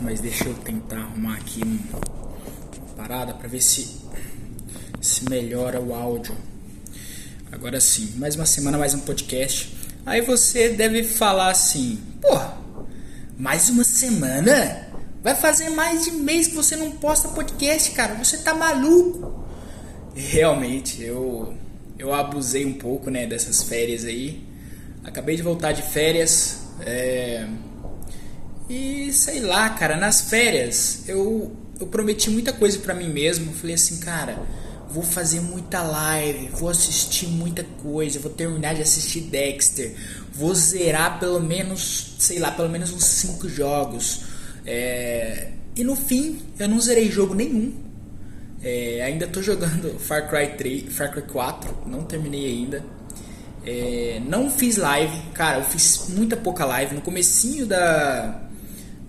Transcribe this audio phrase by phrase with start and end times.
[0.00, 3.96] mas deixa eu tentar arrumar aqui uma parada para ver se,
[5.00, 6.34] se melhora o áudio.
[7.52, 9.76] Agora sim, mais uma semana, mais um podcast.
[10.06, 12.40] Aí você deve falar assim: pô,
[13.36, 14.88] mais uma semana?
[15.22, 18.14] Vai fazer mais de mês que você não posta podcast, cara.
[18.14, 19.44] Você tá maluco?
[20.14, 21.54] Realmente, eu
[21.98, 24.42] eu abusei um pouco, né, dessas férias aí.
[25.04, 26.60] Acabei de voltar de férias.
[26.80, 27.46] É...
[28.70, 33.52] E sei lá, cara, nas férias eu, eu prometi muita coisa para mim mesmo.
[33.52, 34.38] Falei assim, cara,
[34.88, 39.96] vou fazer muita live, vou assistir muita coisa, vou terminar de assistir Dexter,
[40.32, 44.20] vou zerar pelo menos, sei lá, pelo menos uns 5 jogos.
[44.64, 45.48] É...
[45.74, 47.74] E no fim, eu não zerei jogo nenhum.
[48.62, 52.84] É, ainda estou jogando Far Cry 3, Far Cry 4, não terminei ainda.
[53.66, 58.48] É, não fiz live, cara, eu fiz muita pouca live no comecinho da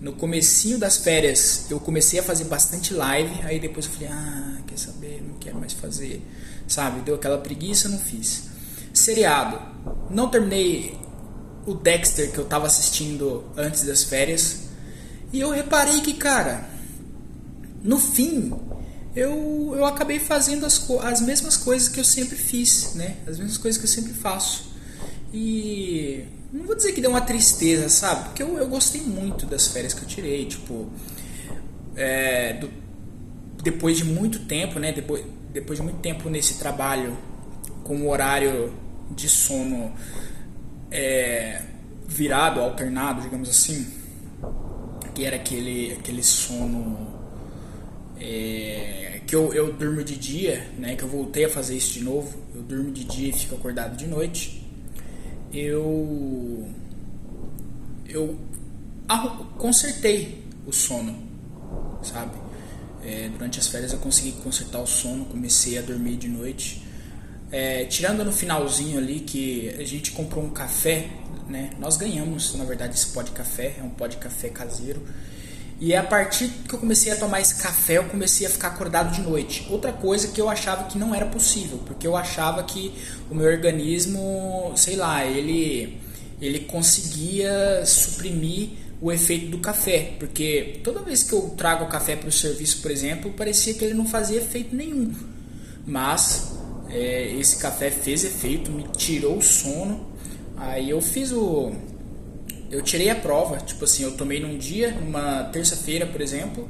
[0.02, 4.58] no comecinho das férias eu comecei a fazer bastante live, aí depois eu falei, ah,
[4.66, 6.20] quer saber, não quero mais fazer,
[6.66, 7.02] sabe?
[7.02, 8.48] Deu aquela preguiça, não fiz.
[8.92, 9.60] Seriado,
[10.10, 10.98] não terminei
[11.64, 14.62] o Dexter que eu tava assistindo antes das férias.
[15.32, 16.68] E eu reparei que, cara,
[17.80, 18.52] no fim,
[19.14, 23.18] eu, eu acabei fazendo as, as mesmas coisas que eu sempre fiz, né?
[23.24, 24.71] As mesmas coisas que eu sempre faço.
[25.32, 28.24] E não vou dizer que deu uma tristeza, sabe?
[28.24, 30.90] Porque eu, eu gostei muito das férias que eu tirei, tipo,
[31.96, 32.70] é, do,
[33.62, 34.92] depois de muito tempo, né?
[34.92, 37.16] Depois, depois de muito tempo nesse trabalho
[37.84, 38.72] com o horário
[39.10, 39.92] de sono
[40.90, 41.62] é,
[42.06, 43.86] virado, alternado, digamos assim,
[45.14, 47.08] que era aquele, aquele sono
[48.20, 52.04] é, que eu, eu durmo de dia, né, que eu voltei a fazer isso de
[52.04, 54.61] novo, eu durmo de dia e fico acordado de noite,
[55.52, 56.68] eu
[58.08, 58.38] eu
[59.58, 61.16] consertei o sono,
[62.02, 62.36] sabe?
[63.04, 66.82] É, durante as férias eu consegui consertar o sono, comecei a dormir de noite.
[67.50, 71.10] É, tirando no finalzinho ali que a gente comprou um café,
[71.48, 71.70] né?
[71.78, 75.02] Nós ganhamos, na verdade, esse pó de café, é um pó de café caseiro.
[75.82, 78.68] E é a partir que eu comecei a tomar esse café, eu comecei a ficar
[78.68, 79.66] acordado de noite.
[79.68, 82.94] Outra coisa que eu achava que não era possível, porque eu achava que
[83.28, 86.00] o meu organismo, sei lá, ele
[86.40, 88.70] ele conseguia suprimir
[89.00, 92.80] o efeito do café, porque toda vez que eu trago o café para o serviço,
[92.80, 95.12] por exemplo, parecia que ele não fazia efeito nenhum.
[95.84, 96.52] Mas
[96.90, 100.12] é, esse café fez efeito, me tirou o sono.
[100.56, 101.72] Aí eu fiz o
[102.72, 106.66] eu tirei a prova, tipo assim, eu tomei num dia, numa terça-feira, por exemplo,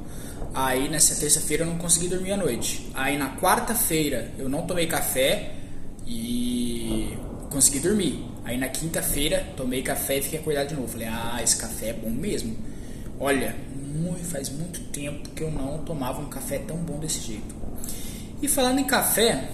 [0.53, 2.91] aí nessa terça-feira eu não consegui dormir à noite.
[2.93, 5.53] Aí na quarta-feira eu não tomei café
[6.05, 7.17] e
[7.49, 8.21] consegui dormir.
[8.43, 10.89] Aí na quinta-feira tomei café e fiquei acordado de novo.
[10.89, 12.53] Falei, ah, esse café é bom mesmo.
[13.17, 17.55] Olha, muito, faz muito tempo que eu não tomava um café tão bom desse jeito.
[18.41, 19.47] E falando em café,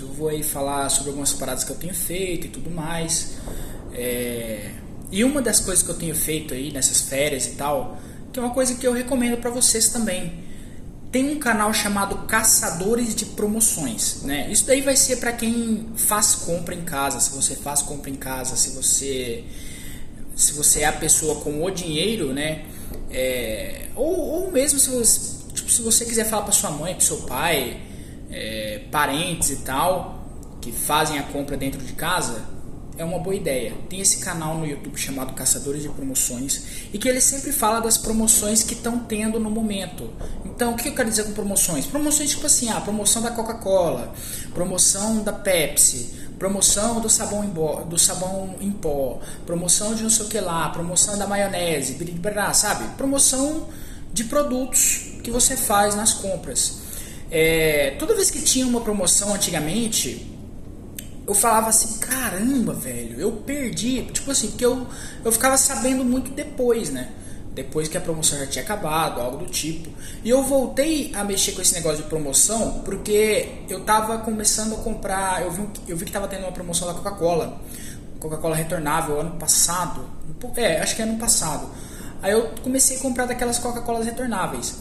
[0.00, 3.38] eu vou aí falar sobre algumas paradas que eu tenho feito e tudo mais.
[3.92, 4.70] É,
[5.10, 7.98] e uma das coisas que eu tenho feito aí nessas férias e tal,
[8.32, 10.48] que é uma coisa que eu recomendo para vocês também.
[11.10, 14.48] Tem um canal chamado Caçadores de Promoções, né?
[14.50, 18.14] Isso daí vai ser para quem faz compra em casa, se você faz compra em
[18.14, 19.44] casa, se você
[20.36, 22.64] se você é a pessoa com o dinheiro, né?
[23.10, 27.04] É, ou, ou mesmo se você, tipo, se você quiser falar para sua mãe, para
[27.04, 27.80] seu pai,
[28.30, 30.24] é, parentes e tal,
[30.60, 32.42] que fazem a compra dentro de casa,
[33.00, 33.72] é uma boa ideia.
[33.88, 36.62] Tem esse canal no YouTube chamado Caçadores de Promoções
[36.92, 40.10] e que ele sempre fala das promoções que estão tendo no momento.
[40.44, 41.86] Então, o que eu quero dizer com promoções?
[41.86, 44.12] Promoções tipo assim, a ah, promoção da Coca-Cola,
[44.52, 50.10] promoção da Pepsi, promoção do sabão, em pó, do sabão em pó, promoção de não
[50.10, 51.96] sei o que lá, promoção da maionese,
[52.52, 52.84] sabe?
[52.98, 53.66] Promoção
[54.12, 56.80] de produtos que você faz nas compras.
[57.30, 60.29] É, toda vez que tinha uma promoção antigamente,
[61.30, 64.02] eu falava assim, caramba, velho, eu perdi.
[64.06, 64.84] Tipo assim, porque eu,
[65.24, 67.08] eu ficava sabendo muito depois, né?
[67.54, 69.90] Depois que a promoção já tinha acabado, algo do tipo.
[70.24, 74.78] E eu voltei a mexer com esse negócio de promoção porque eu tava começando a
[74.78, 75.42] comprar.
[75.42, 77.60] Eu vi, eu vi que tava tendo uma promoção da Coca-Cola.
[78.18, 80.04] Coca-Cola retornável ano passado.
[80.56, 81.68] É, acho que é ano passado.
[82.20, 84.78] Aí eu comecei a comprar daquelas Coca-Colas retornáveis.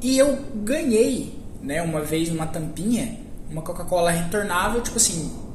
[0.00, 3.18] E eu ganhei, né, uma vez uma tampinha,
[3.50, 5.47] uma Coca-Cola retornável, tipo assim,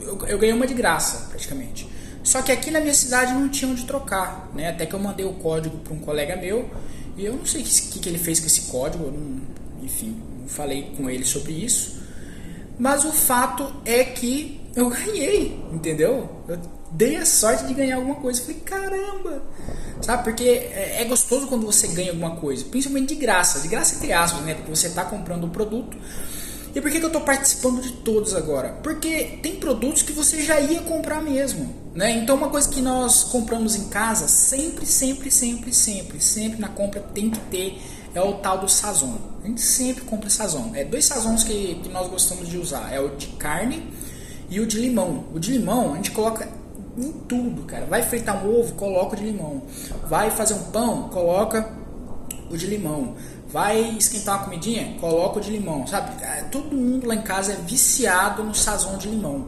[0.00, 1.88] eu, eu ganhei uma de graça, praticamente.
[2.22, 4.70] Só que aqui na minha cidade não tinha onde trocar, né?
[4.70, 6.68] Até que eu mandei o código para um colega meu
[7.16, 9.40] e eu não sei o que, que, ele fez com esse código, não,
[9.82, 11.96] enfim, não falei com ele sobre isso.
[12.78, 16.28] Mas o fato é que eu ganhei, entendeu?
[16.48, 16.58] Eu
[16.90, 18.42] dei a sorte de ganhar alguma coisa.
[18.42, 19.42] falei, caramba!
[20.02, 20.24] Sabe?
[20.24, 24.12] Porque é, é gostoso quando você ganha alguma coisa, principalmente de graça, de graça entre
[24.12, 24.54] aspas, né?
[24.54, 25.96] Porque você está comprando o um produto.
[26.76, 28.68] E por que, que eu estou participando de todos agora?
[28.82, 32.10] Porque tem produtos que você já ia comprar mesmo, né?
[32.10, 37.00] Então uma coisa que nós compramos em casa, sempre, sempre, sempre, sempre, sempre na compra
[37.00, 37.80] tem que ter
[38.14, 39.16] é o tal do sazon.
[39.42, 40.72] A gente sempre compra sazon.
[40.74, 43.82] É dois sazons que, que nós gostamos de usar, é o de carne
[44.50, 45.24] e o de limão.
[45.34, 46.46] O de limão a gente coloca
[46.98, 47.86] em tudo, cara.
[47.86, 49.62] Vai fritar um ovo, coloca o de limão.
[50.06, 51.72] Vai fazer um pão, coloca
[52.50, 53.14] o de limão.
[53.48, 56.22] Vai esquentar uma comidinha, coloca o de limão, sabe?
[56.22, 59.46] É, todo mundo lá em casa é viciado no sazon de limão.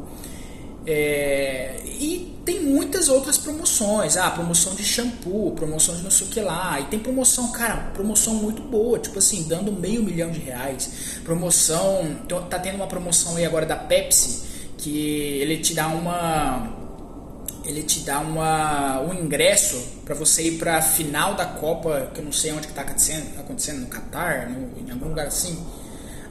[0.87, 6.31] É, e tem muitas outras promoções, ah, promoção de shampoo, promoção de não sei o
[6.31, 10.39] que lá, e tem promoção, cara, promoção muito boa, tipo assim, dando meio milhão de
[10.39, 12.17] reais, promoção,
[12.49, 14.45] tá tendo uma promoção aí agora da Pepsi,
[14.79, 16.78] que ele te dá uma
[17.69, 22.21] ele te dá uma, um ingresso para você ir para a final da Copa, que
[22.21, 25.63] eu não sei onde que tá acontecendo, acontecendo no Catar, em algum lugar assim.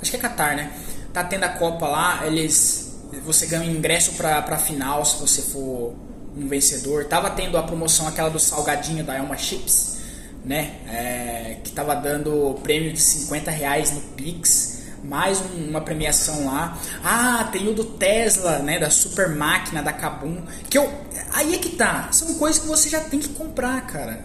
[0.02, 0.74] Acho que é Catar, né?
[1.14, 2.88] Tá tendo a Copa lá, eles
[3.24, 5.96] você ganha um ingresso para a final se você for
[6.36, 7.06] um vencedor.
[7.06, 9.98] Tava tendo a promoção aquela do salgadinho da Elma Chips,
[10.44, 10.78] né?
[10.88, 16.78] É, que tava dando prêmio de 50 reais no Pix mais uma premiação lá.
[17.04, 20.92] Ah, tem o do Tesla, né, da super máquina da Kabum, que eu
[21.34, 22.10] aí é que tá.
[22.12, 24.20] São coisas que você já tem que comprar, cara.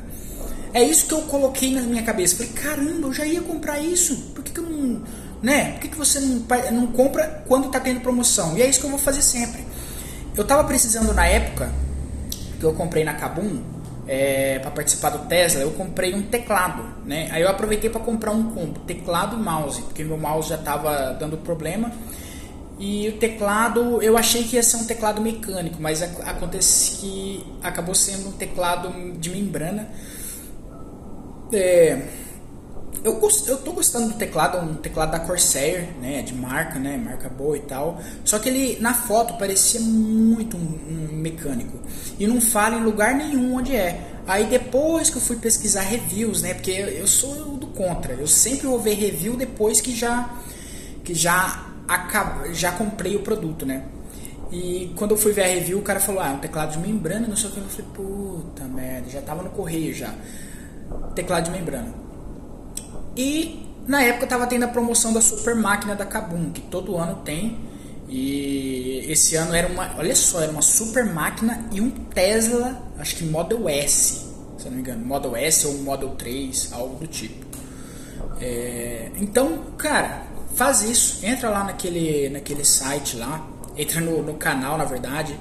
[0.74, 2.36] É isso que eu coloquei na minha cabeça.
[2.36, 4.16] Falei, caramba, eu já ia comprar isso.
[4.34, 5.02] Por que, que eu não,
[5.42, 5.72] né?
[5.72, 8.56] Por que, que você não, não compra quando tá tendo promoção?
[8.56, 9.64] E é isso que eu vou fazer sempre.
[10.34, 11.70] Eu tava precisando na época
[12.58, 13.62] que eu comprei na Kabum
[14.06, 17.28] é, para participar do Tesla, eu comprei um teclado, né?
[17.30, 21.12] Aí eu aproveitei para comprar um combo, teclado e mouse, porque meu mouse já estava
[21.12, 21.92] dando problema.
[22.78, 27.94] E o teclado, eu achei que ia ser um teclado mecânico, mas acontece que acabou
[27.94, 29.88] sendo um teclado de membrana.
[31.52, 32.02] É,
[33.04, 37.28] eu, eu tô gostando do teclado, um teclado da Corsair, né, de marca, né, marca
[37.28, 38.00] boa e tal.
[38.24, 41.78] Só que ele na foto parecia muito um, um mecânico
[42.18, 44.00] e não fala em lugar nenhum onde é.
[44.26, 48.66] Aí depois que eu fui pesquisar reviews, né, porque eu, sou do contra, eu sempre
[48.66, 50.30] vou ver review depois que já
[51.02, 53.82] que já acab, já comprei o produto, né.
[54.52, 56.78] E quando eu fui ver a review, o cara falou: "Ah, é um teclado de
[56.78, 57.58] membrana, não sei o que".
[57.58, 60.14] Eu falei: "Puta merda, já tava no correio já".
[61.14, 62.01] Teclado de membrana.
[63.16, 67.16] E na época estava tendo a promoção da super máquina da Kabum, que todo ano
[67.24, 67.58] tem.
[68.08, 73.16] E esse ano era uma, olha só, era uma super máquina e um Tesla, acho
[73.16, 74.26] que Model S,
[74.58, 77.46] se não me engano, Model S ou Model 3, algo do tipo.
[78.38, 83.48] É, então, cara, faz isso, entra lá naquele, naquele site lá,
[83.78, 85.34] entra no, no canal, na verdade,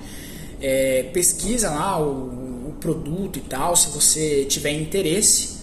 [0.62, 5.61] é, pesquisa lá o, o produto e tal, se você tiver interesse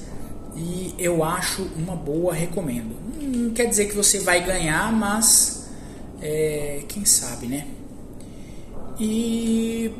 [0.58, 2.96] e eu acho uma boa, recomendo.
[3.20, 5.68] Não quer dizer que você vai ganhar, mas
[6.20, 7.64] é, quem sabe, né?
[8.98, 9.92] E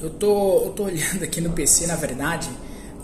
[0.00, 2.48] eu tô, eu tô olhando aqui no PC, na verdade,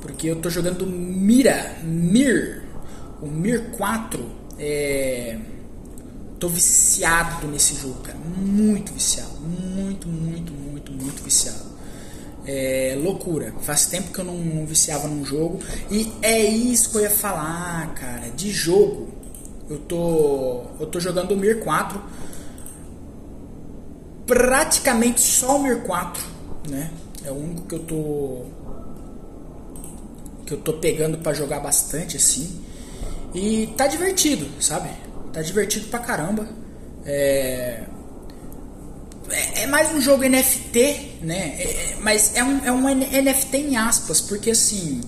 [0.00, 2.62] porque eu tô jogando Mira, Mir,
[3.20, 4.42] o Mir 4.
[4.58, 5.38] É,
[6.38, 11.71] tô viciado nesse jogo, cara, muito viciado, muito, muito, muito, muito viciado
[12.46, 13.54] é, loucura.
[13.60, 15.60] Faz tempo que eu não, não, viciava num jogo.
[15.90, 18.30] E é isso que eu ia falar, cara.
[18.30, 19.08] De jogo.
[19.68, 20.64] Eu tô.
[20.80, 22.00] Eu tô jogando o Mir 4.
[24.26, 26.22] Praticamente só o Mir 4.
[26.68, 26.90] Né?
[27.24, 28.42] É o único que eu tô.
[30.46, 32.60] Que eu tô pegando para jogar bastante assim.
[33.34, 34.90] E tá divertido, sabe?
[35.32, 36.46] Tá divertido pra caramba.
[37.04, 37.84] É,
[39.32, 41.56] é, é mais um jogo NFT, né?
[41.58, 45.00] É, é, mas é um, é um NFT em aspas, porque assim.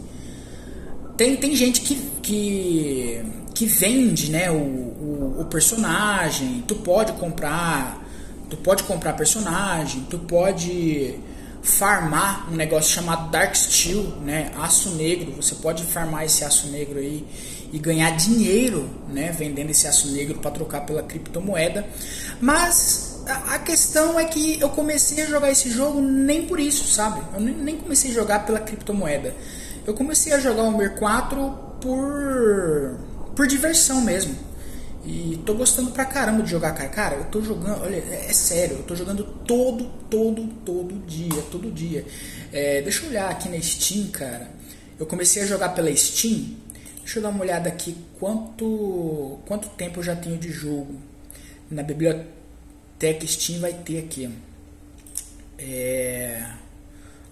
[1.16, 3.22] Tem, tem gente que, que,
[3.54, 8.02] que vende né, o, o, o personagem, tu pode comprar.
[8.50, 11.18] Tu pode comprar personagem, tu pode
[11.62, 15.32] farmar um negócio chamado Dark Steel, né, aço negro.
[15.36, 17.24] Você pode farmar esse aço negro aí
[17.72, 21.86] e ganhar dinheiro, né, vendendo esse aço negro para trocar pela criptomoeda.
[22.40, 27.22] Mas a questão é que eu comecei a jogar esse jogo nem por isso, sabe?
[27.32, 29.34] Eu nem comecei a jogar pela criptomoeda.
[29.86, 31.50] Eu comecei a jogar o Mer 4
[31.80, 32.98] por
[33.34, 34.34] por diversão mesmo.
[35.04, 36.88] E tô gostando pra caramba de jogar, cara.
[36.88, 41.42] Cara, eu tô jogando, olha, é, é sério, eu tô jogando todo, todo, todo dia,
[41.50, 42.06] todo dia.
[42.52, 44.48] É, deixa eu olhar aqui na Steam, cara.
[44.98, 46.56] Eu comecei a jogar pela Steam.
[47.00, 50.94] Deixa eu dar uma olhada aqui quanto quanto tempo eu já tenho de jogo.
[51.70, 52.43] na biblioteca
[53.26, 54.30] Steam vai ter aqui.
[55.58, 56.50] É,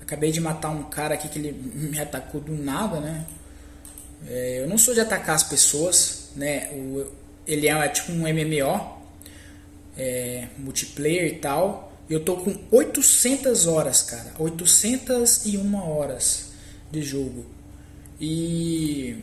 [0.01, 3.27] acabei de matar um cara aqui que ele me atacou do nada, né?
[4.27, 6.71] É, eu não sou de atacar as pessoas, né?
[6.73, 7.07] O,
[7.47, 9.03] ele é tipo um MMO,
[9.97, 11.93] é, multiplayer e tal.
[12.09, 14.33] Eu tô com 800 horas, cara.
[14.39, 16.53] 801 horas
[16.91, 17.47] de jogo.
[18.21, 19.17] E.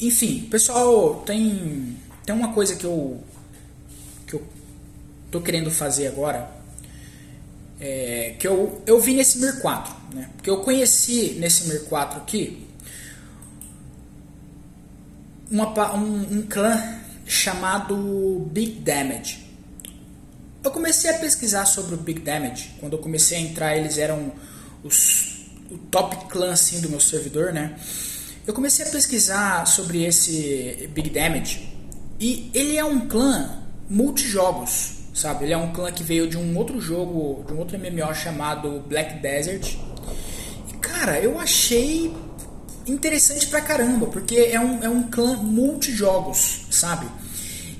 [0.00, 3.20] Enfim, pessoal, tem, tem uma coisa que eu.
[5.30, 6.50] Tô querendo fazer agora.
[7.80, 10.30] É, que eu, eu vi nesse Mir 4, né?
[10.36, 12.66] Porque eu conheci nesse Mir 4 aqui
[15.50, 19.46] uma, um, um clã chamado Big Damage.
[20.62, 22.74] Eu comecei a pesquisar sobre o Big Damage.
[22.80, 24.32] Quando eu comecei a entrar, eles eram
[24.82, 27.78] os, o top clã assim, do meu servidor, né?
[28.46, 31.68] Eu comecei a pesquisar sobre esse Big Damage
[32.18, 35.44] e ele é um clã multijogos, sabe?
[35.44, 38.84] Ele é um clã que veio de um outro jogo, de um outro MMO chamado
[38.86, 39.76] Black Desert.
[40.68, 42.14] E cara, eu achei
[42.86, 47.06] interessante pra caramba, porque é um, é um clã multijogos, sabe?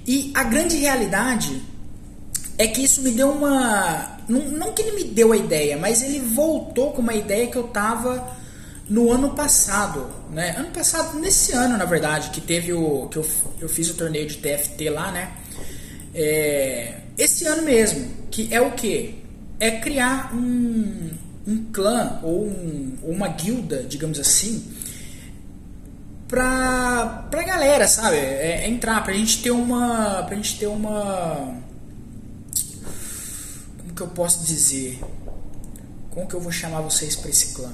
[0.07, 1.63] E a grande realidade
[2.59, 4.19] é que isso me deu uma.
[4.29, 7.69] Não, que ele me deu a ideia, mas ele voltou com uma ideia que eu
[7.69, 8.37] tava
[8.91, 10.57] no ano passado, né?
[10.59, 13.07] Ano passado, nesse ano, na verdade, que teve o.
[13.09, 13.27] que eu,
[13.61, 15.33] eu fiz o torneio de TFT lá, né?
[16.15, 19.23] É, esse ano mesmo, que é o que?
[19.59, 21.11] É criar um,
[21.47, 24.65] um clã ou um, uma guilda, digamos assim,
[26.29, 28.17] pra, pra galera, sabe?
[28.17, 30.23] É, é entrar, pra gente ter uma.
[30.23, 31.57] Pra gente ter uma.
[33.79, 35.01] Como que eu posso dizer?
[36.11, 37.73] Como que eu vou chamar vocês pra esse clã?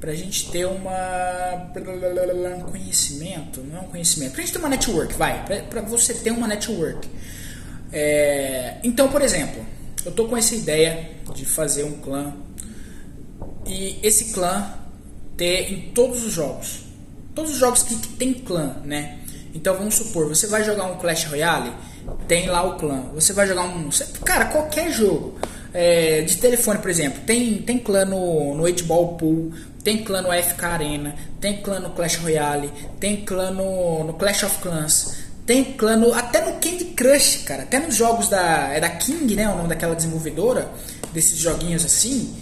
[0.00, 1.72] Pra gente ter uma.
[2.58, 4.32] Um conhecimento, não é um conhecimento.
[4.32, 5.44] Pra gente ter uma network, vai.
[5.46, 7.08] Pra, pra você ter uma network.
[7.92, 9.64] É, então, por exemplo,
[10.04, 12.34] eu tô com essa ideia de fazer um clã.
[13.66, 14.74] E esse clã
[15.36, 16.88] ter em todos os jogos
[17.38, 19.18] todos os jogos que, que tem clã, né?
[19.54, 21.72] Então vamos supor, você vai jogar um Clash Royale,
[22.26, 23.04] tem lá o clã.
[23.14, 23.88] Você vai jogar um.
[24.24, 25.38] Cara, qualquer jogo.
[25.72, 29.52] É, de telefone, por exemplo, tem, tem clã no, no 8-Ball Pool,
[29.84, 34.44] tem clã no FK Arena, tem clã no Clash Royale, tem clã no, no Clash
[34.44, 35.17] of Clans,
[35.48, 37.62] tem clã no, até no Candy Crush, cara.
[37.62, 38.68] Até nos jogos da.
[38.68, 39.48] É da King, né?
[39.48, 40.70] O nome daquela desenvolvedora,
[41.10, 42.36] desses joguinhos assim.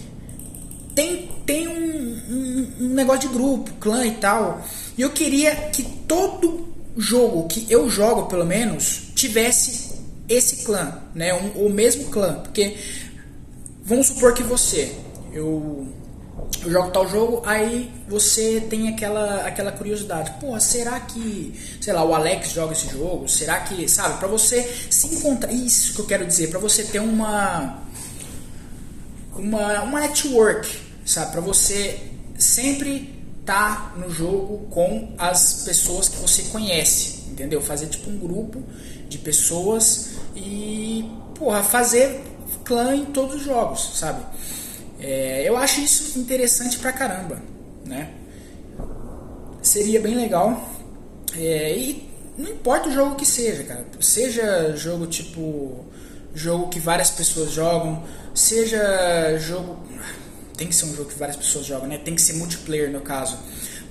[0.93, 4.61] Tem, tem um, um, um negócio de grupo, clã e tal.
[4.97, 11.33] E eu queria que todo jogo que eu jogo, pelo menos, tivesse esse clã, né?
[11.33, 12.41] Um, o mesmo clã.
[12.43, 12.75] Porque
[13.85, 14.93] vamos supor que você,
[15.31, 15.87] eu,
[16.63, 20.33] eu jogo tal jogo, aí você tem aquela, aquela curiosidade.
[20.39, 23.27] Pô, será que, sei lá, o Alex joga esse jogo?
[23.27, 26.99] Será que, sabe, para você se encontrar, isso que eu quero dizer, para você ter
[26.99, 27.83] uma
[29.37, 30.67] uma, uma network,
[31.05, 31.99] sabe, para você
[32.37, 37.61] sempre tá no jogo com as pessoas que você conhece, entendeu?
[37.61, 38.61] Fazer tipo um grupo
[39.07, 42.21] de pessoas e, porra, fazer
[42.65, 44.23] clã em todos os jogos, sabe?
[44.99, 47.41] É, eu acho isso interessante pra caramba,
[47.85, 48.13] né?
[49.61, 50.69] Seria bem legal.
[51.35, 53.85] É, e não importa o jogo que seja, cara.
[53.99, 55.85] Seja jogo tipo.
[56.33, 58.03] Jogo que várias pessoas jogam,
[58.35, 59.75] seja jogo
[60.57, 61.99] tem que ser um jogo que várias pessoas jogam, né?
[61.99, 63.37] Tem que ser multiplayer no caso.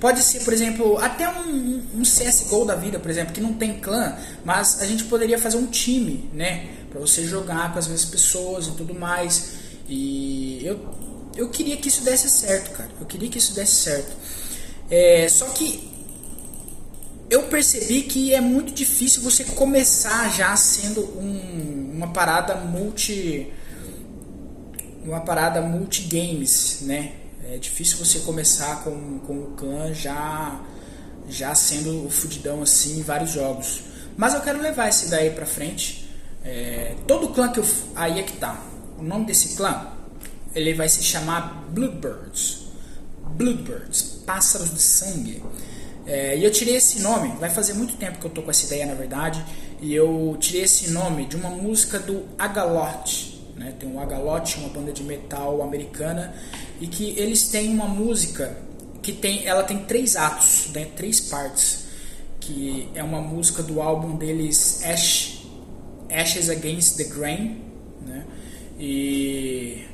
[0.00, 3.78] Pode ser, por exemplo, até um, um CSGO da vida, por exemplo, que não tem
[3.78, 6.68] clã, mas a gente poderia fazer um time, né?
[6.90, 9.55] Pra você jogar com as mesmas pessoas e tudo mais.
[9.88, 10.80] E eu,
[11.36, 12.90] eu queria que isso desse certo, cara.
[13.00, 14.16] Eu queria que isso desse certo.
[14.90, 15.90] É, só que
[17.28, 23.52] eu percebi que é muito difícil você começar já sendo um, uma parada multi
[25.04, 27.12] uma parada multigames, né?
[27.48, 30.60] É difícil você começar com, com o clã já
[31.28, 33.82] já sendo o fudidão assim em vários jogos.
[34.16, 36.08] Mas eu quero levar esse daí pra frente.
[36.44, 37.66] É, todo clã que eu.
[37.94, 38.60] Aí é que tá.
[38.98, 39.88] O nome desse clã
[40.54, 42.66] ele vai se chamar Bloodbirds.
[43.36, 45.42] Bloodbirds, pássaros de sangue.
[46.06, 48.66] É, e eu tirei esse nome, vai fazer muito tempo que eu tô com essa
[48.66, 49.44] ideia na verdade.
[49.80, 53.74] E eu tirei esse nome de uma música do Agalot né?
[53.78, 56.34] Tem o Agalote, uma banda de metal americana,
[56.80, 58.56] e que eles têm uma música
[59.02, 60.86] que tem, ela tem três atos, né?
[60.96, 61.86] três partes,
[62.38, 65.46] que é uma música do álbum deles Ash,
[66.10, 67.62] Ashes Against the Grain,
[68.06, 68.24] né?
[68.78, 69.86] E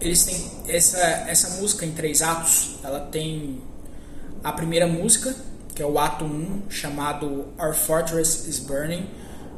[0.00, 3.60] eles têm essa essa música em três atos, ela tem
[4.42, 5.34] a primeira música,
[5.74, 9.08] que é o ato 1, chamado Our Fortress is Burning,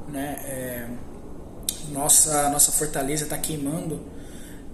[0.08, 0.40] né?
[0.44, 0.88] É,
[1.90, 4.00] nossa, nossa fortaleza está queimando.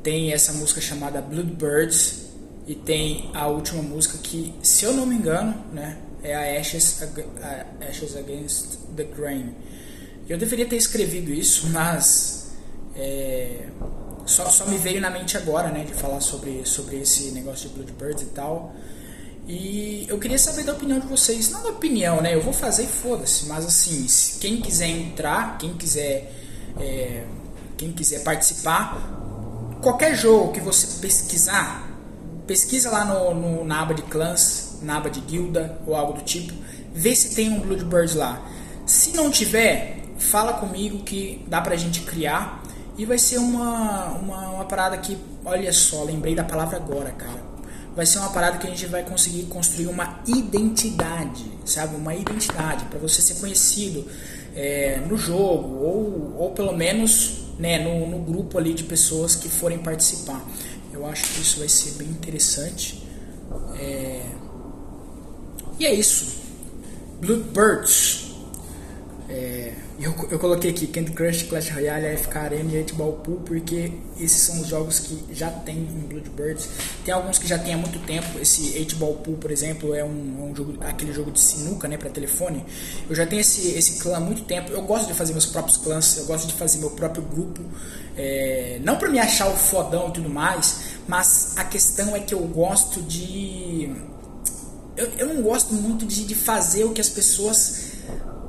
[0.02, 2.26] Tem essa música chamada Bloodbirds
[2.66, 7.02] e tem a última música que, se eu não me engano, né, é a Ashes,
[7.02, 9.54] a Ashes Against the Grain.
[10.28, 12.41] Eu deveria ter escrevido isso, mas
[12.94, 13.68] é,
[14.26, 17.74] só, só me veio na mente agora, né, de falar sobre, sobre esse negócio de
[17.74, 18.74] Bloodbirds e tal.
[19.46, 21.50] E eu queria saber da opinião de vocês.
[21.50, 22.34] Não da opinião, né?
[22.34, 23.46] Eu vou fazer e foda-se.
[23.46, 24.06] Mas assim,
[24.38, 26.32] quem quiser entrar, quem quiser,
[26.78, 27.24] é,
[27.76, 28.96] quem quiser participar,
[29.82, 31.90] qualquer jogo que você pesquisar,
[32.46, 36.22] pesquisa lá no, no, na aba de clãs, na aba de guilda ou algo do
[36.22, 36.54] tipo,
[36.94, 38.40] vê se tem um Bloodbirds lá.
[38.86, 42.62] Se não tiver, fala comigo que dá pra gente criar
[42.96, 47.52] e vai ser uma, uma, uma parada que, olha só, lembrei da palavra agora, cara.
[47.94, 51.94] Vai ser uma parada que a gente vai conseguir construir uma identidade, sabe?
[51.94, 54.06] Uma identidade para você ser conhecido
[54.54, 59.48] é, no jogo ou, ou pelo menos né, no, no grupo ali de pessoas que
[59.48, 60.42] forem participar.
[60.92, 63.02] Eu acho que isso vai ser bem interessante.
[63.78, 64.22] É...
[65.78, 66.36] E é isso.
[67.20, 68.31] Bluebirds.
[69.32, 69.72] É...
[69.98, 73.92] Eu, eu coloquei aqui Candy Crush, Clash Royale, AFK Arena e 8 Ball Pool porque
[74.18, 76.68] esses são os jogos que já tem em Bloodbirds.
[77.04, 78.38] Tem alguns que já tem há muito tempo.
[78.38, 81.88] Esse 8 Ball Pool, por exemplo, é um, é um jogo, aquele jogo de sinuca,
[81.88, 82.64] né, para telefone.
[83.08, 84.72] Eu já tenho esse, esse clã há muito tempo.
[84.72, 87.62] Eu gosto de fazer meus próprios clãs, eu gosto de fazer meu próprio grupo.
[88.16, 92.34] É, não para me achar o fodão e tudo mais, mas a questão é que
[92.34, 93.90] eu gosto de.
[94.96, 97.91] Eu, eu não gosto muito de, de fazer o que as pessoas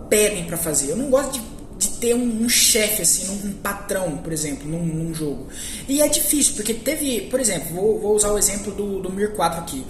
[0.09, 0.91] pedem para fazer.
[0.91, 1.41] Eu não gosto de,
[1.77, 5.47] de ter um, um chefe, assim, um, um, patrão, por exemplo, num, num, jogo.
[5.87, 9.33] E é difícil, porque teve, por exemplo, vou, vou usar o exemplo do, do Mir
[9.33, 9.85] 4 aqui.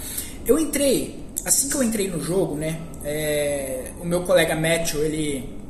[0.46, 5.64] Eu entrei, assim que eu entrei no jogo, né, é, o meu colega Matthew, ele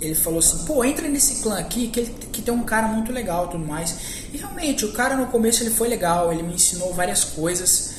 [0.00, 3.12] ele falou assim, pô, entra nesse clã aqui que, ele, que tem um cara muito
[3.12, 4.24] legal tudo mais.
[4.32, 7.94] E realmente, o cara no começo ele foi legal, ele me ensinou várias coisas.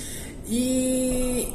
[0.47, 1.47] E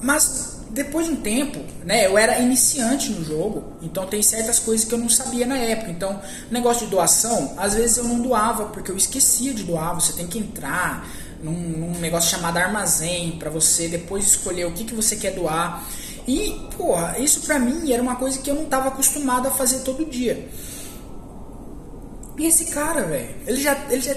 [0.00, 4.86] mas depois de um tempo, né, eu era iniciante no jogo, então tem certas coisas
[4.86, 5.90] que eu não sabia na época.
[5.90, 9.94] Então, negócio de doação, às vezes eu não doava porque eu esquecia de doar.
[9.94, 11.08] Você tem que entrar
[11.42, 15.84] num, num negócio chamado armazém para você depois escolher o que, que você quer doar.
[16.26, 19.80] E, porra, isso pra mim era uma coisa que eu não estava acostumado a fazer
[19.80, 20.48] todo dia.
[22.36, 24.14] E esse cara, velho, ele já, ele já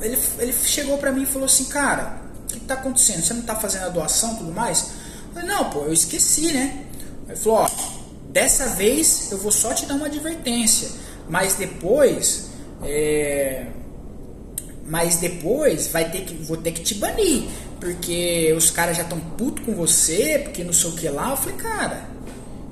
[0.00, 3.22] ele, ele chegou pra mim e falou assim, cara, o que, que tá acontecendo?
[3.22, 5.01] Você não tá fazendo a doação e tudo mais?
[5.32, 6.84] Falei, não, pô, eu esqueci, né?
[7.28, 7.70] Ele falou, ó,
[8.30, 10.90] dessa vez eu vou só te dar uma advertência,
[11.28, 12.50] mas depois,
[12.82, 13.66] é,
[14.86, 17.44] mas depois vai ter que, vou ter que te banir,
[17.80, 21.30] porque os caras já estão puto com você, porque não sei o que lá.
[21.30, 22.08] Eu falei, cara,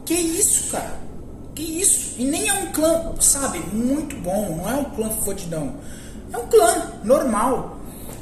[0.04, 0.98] que isso, cara?
[1.54, 2.14] Que isso?
[2.18, 5.74] E nem é um clã, sabe, muito bom, não é um clã fodidão.
[6.32, 7.79] É um clã normal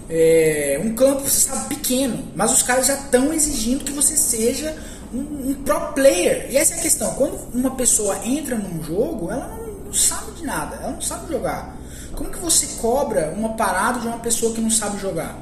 [0.08, 4.74] é, um campo, sabe, pequeno, mas os caras já estão exigindo que você seja
[5.12, 6.46] um, um, pro player.
[6.50, 7.14] E essa é a questão.
[7.14, 11.32] Quando uma pessoa entra num jogo, ela não, não, sabe de nada, ela não sabe
[11.32, 11.76] jogar.
[12.14, 15.38] Como que você cobra uma parada de uma pessoa que não sabe jogar?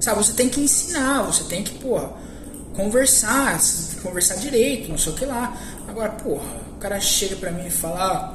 [0.00, 2.12] Sabe, você tem que ensinar, você tem que, porra,
[2.74, 3.58] conversar,
[4.02, 5.56] conversar direito, não sei o que lá.
[5.88, 6.44] Agora, porra,
[6.76, 8.34] o cara chega pra mim e fala, ah,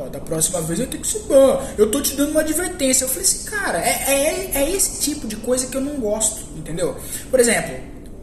[0.00, 1.62] Ó, da próxima vez eu tenho que ser bom.
[1.76, 3.04] Eu tô te dando uma advertência.
[3.04, 6.42] Eu falei assim, cara, é, é, é esse tipo de coisa que eu não gosto,
[6.56, 6.96] entendeu?
[7.30, 7.76] Por exemplo,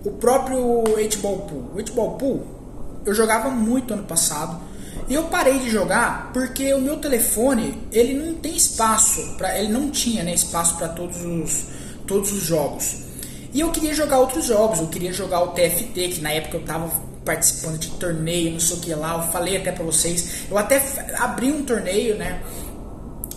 [0.03, 1.71] o próprio 8-Ball Pool.
[1.73, 2.57] O 8-Ball Pool
[3.05, 4.59] eu jogava muito ano passado.
[5.07, 9.71] E eu parei de jogar porque o meu telefone ele não tem espaço para ele
[9.71, 11.65] não tinha né, espaço para todos os
[12.05, 13.07] todos os jogos.
[13.53, 16.63] E eu queria jogar outros jogos, eu queria jogar o TFT, que na época eu
[16.63, 16.91] tava
[17.27, 19.15] participando de torneio, não sei o que lá.
[19.17, 20.47] Eu falei até pra vocês.
[20.49, 20.81] Eu até
[21.19, 22.41] abri um torneio, né?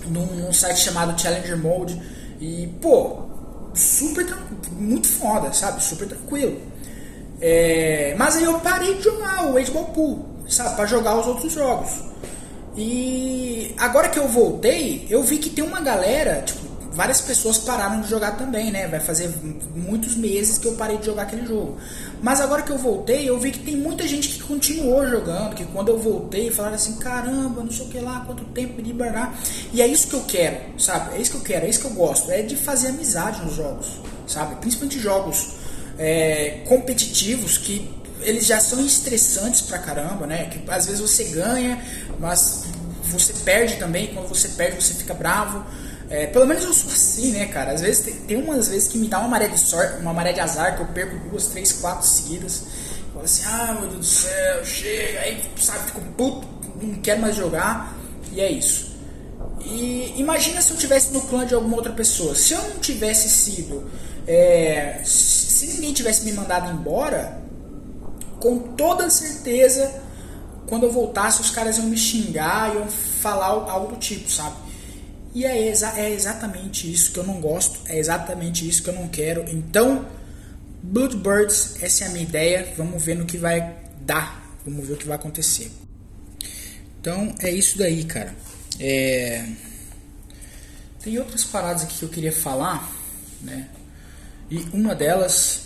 [0.07, 2.01] Num, num site chamado Challenger Mode.
[2.41, 3.25] E, pô,
[3.75, 4.25] super
[4.71, 5.83] muito foda, sabe?
[5.83, 6.61] Super tranquilo.
[7.41, 10.77] É, mas aí eu parei de jogar o Age Pool, sabe?
[10.77, 11.91] Pra jogar os outros jogos.
[12.77, 18.01] E agora que eu voltei, eu vi que tem uma galera, tipo, várias pessoas pararam
[18.01, 18.87] de jogar também, né?
[18.89, 19.31] Vai fazer
[19.75, 21.79] muitos meses que eu parei de jogar aquele jogo.
[22.23, 25.65] Mas agora que eu voltei, eu vi que tem muita gente que continuou jogando, que
[25.67, 29.39] quando eu voltei falaram assim, caramba, não sei o que lá, quanto tempo de barrar.
[29.73, 31.17] E é isso que eu quero, sabe?
[31.17, 33.55] É isso que eu quero, é isso que eu gosto, é de fazer amizade nos
[33.55, 34.57] jogos, sabe?
[34.57, 35.55] Principalmente jogos
[35.99, 37.91] é, competitivos que
[38.23, 40.47] eles já são estressantes pra caramba, né?
[40.47, 41.83] Que às vezes você ganha,
[42.19, 42.65] mas
[43.05, 45.65] você perde também, quando você perde você fica bravo.
[46.11, 47.73] É, pelo menos eu sou assim, né, cara?
[47.73, 50.33] Às vezes tem, tem, umas vezes que me dá uma maré de sorte, uma maré
[50.33, 52.65] de azar, que eu perco duas, três, quatro seguidas.
[53.13, 56.49] Falo assim, ah, meu Deus do céu, chega, aí, sabe, fico puto,
[56.83, 57.97] não quero mais jogar
[58.33, 58.91] e é isso.
[59.65, 62.35] E imagina se eu tivesse no clã de alguma outra pessoa.
[62.35, 63.89] Se eu não tivesse sido.
[64.27, 67.41] É, se ninguém tivesse me mandado embora,
[68.39, 69.93] com toda certeza,
[70.67, 74.57] quando eu voltasse, os caras iam me xingar, iam falar algo do tipo, sabe?
[75.35, 78.95] E é, exa é exatamente isso que eu não gosto, é exatamente isso que eu
[78.95, 79.45] não quero.
[79.49, 80.07] Então,
[80.83, 82.75] Bloodbirds, essa é a minha ideia.
[82.77, 85.71] Vamos ver no que vai dar, vamos ver o que vai acontecer.
[87.01, 88.35] Então, é isso daí, cara.
[88.79, 89.47] É...
[91.03, 92.91] Tem outras paradas aqui que eu queria falar,
[93.41, 93.69] né?
[94.51, 95.63] E uma delas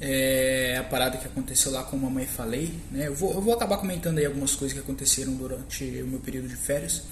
[0.00, 3.08] é a parada que aconteceu lá com a mamãe falei, né?
[3.08, 6.48] Eu vou, eu vou acabar comentando aí algumas coisas que aconteceram durante o meu período
[6.48, 7.02] de férias.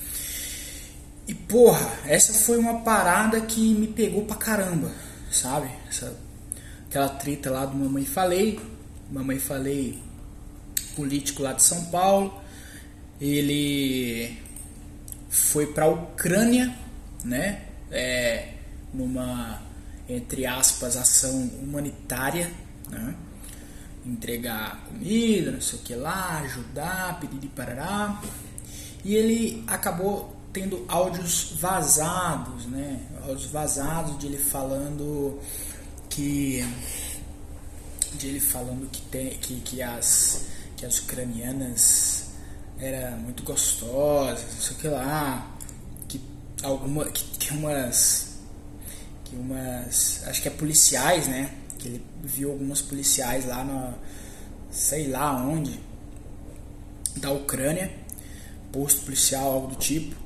[1.28, 4.92] E porra, essa foi uma parada que me pegou pra caramba,
[5.30, 5.68] sabe?
[5.88, 6.16] Essa,
[6.88, 8.60] aquela treta lá do Mamãe Falei.
[9.10, 10.00] Mamãe Falei,
[10.94, 12.40] político lá de São Paulo.
[13.20, 14.38] Ele
[15.28, 16.72] foi pra Ucrânia,
[17.24, 17.62] né?
[17.90, 18.52] É,
[18.94, 19.62] numa,
[20.08, 22.52] entre aspas, ação humanitária,
[22.88, 23.14] né?
[24.04, 28.22] Entregar comida, não sei o que lá, ajudar, pedir de parará.
[29.04, 32.98] E ele acabou tendo áudios vazados, né?
[33.28, 35.38] Áudios vazados de ele falando
[36.08, 36.64] que
[38.14, 42.30] de ele falando que tem que, que as que as ucranianas
[42.78, 45.46] eram muito gostosas, não sei o que lá,
[46.08, 46.18] que
[46.62, 48.38] alguma que, que umas
[49.26, 51.50] que umas acho que é policiais, né?
[51.78, 53.92] Que ele viu algumas policiais lá no
[54.70, 55.78] sei lá onde
[57.14, 57.92] da Ucrânia,
[58.72, 60.25] posto policial, algo do tipo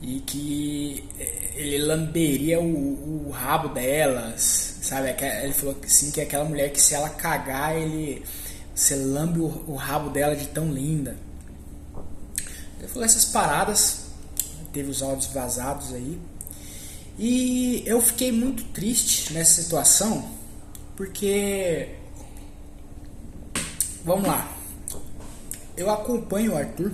[0.00, 5.14] e que eh, ele lamberia o, o rabo delas, sabe?
[5.42, 8.22] Ele falou que sim, que é aquela mulher que se ela cagar, ele
[8.78, 11.16] você lambe o, o rabo dela de tão linda.
[12.78, 14.04] Ele falou essas paradas,
[14.72, 16.16] teve os áudios vazados aí.
[17.18, 20.30] E eu fiquei muito triste nessa situação,
[20.96, 21.96] porque
[24.04, 24.48] vamos lá.
[25.76, 26.92] Eu acompanho o Arthur,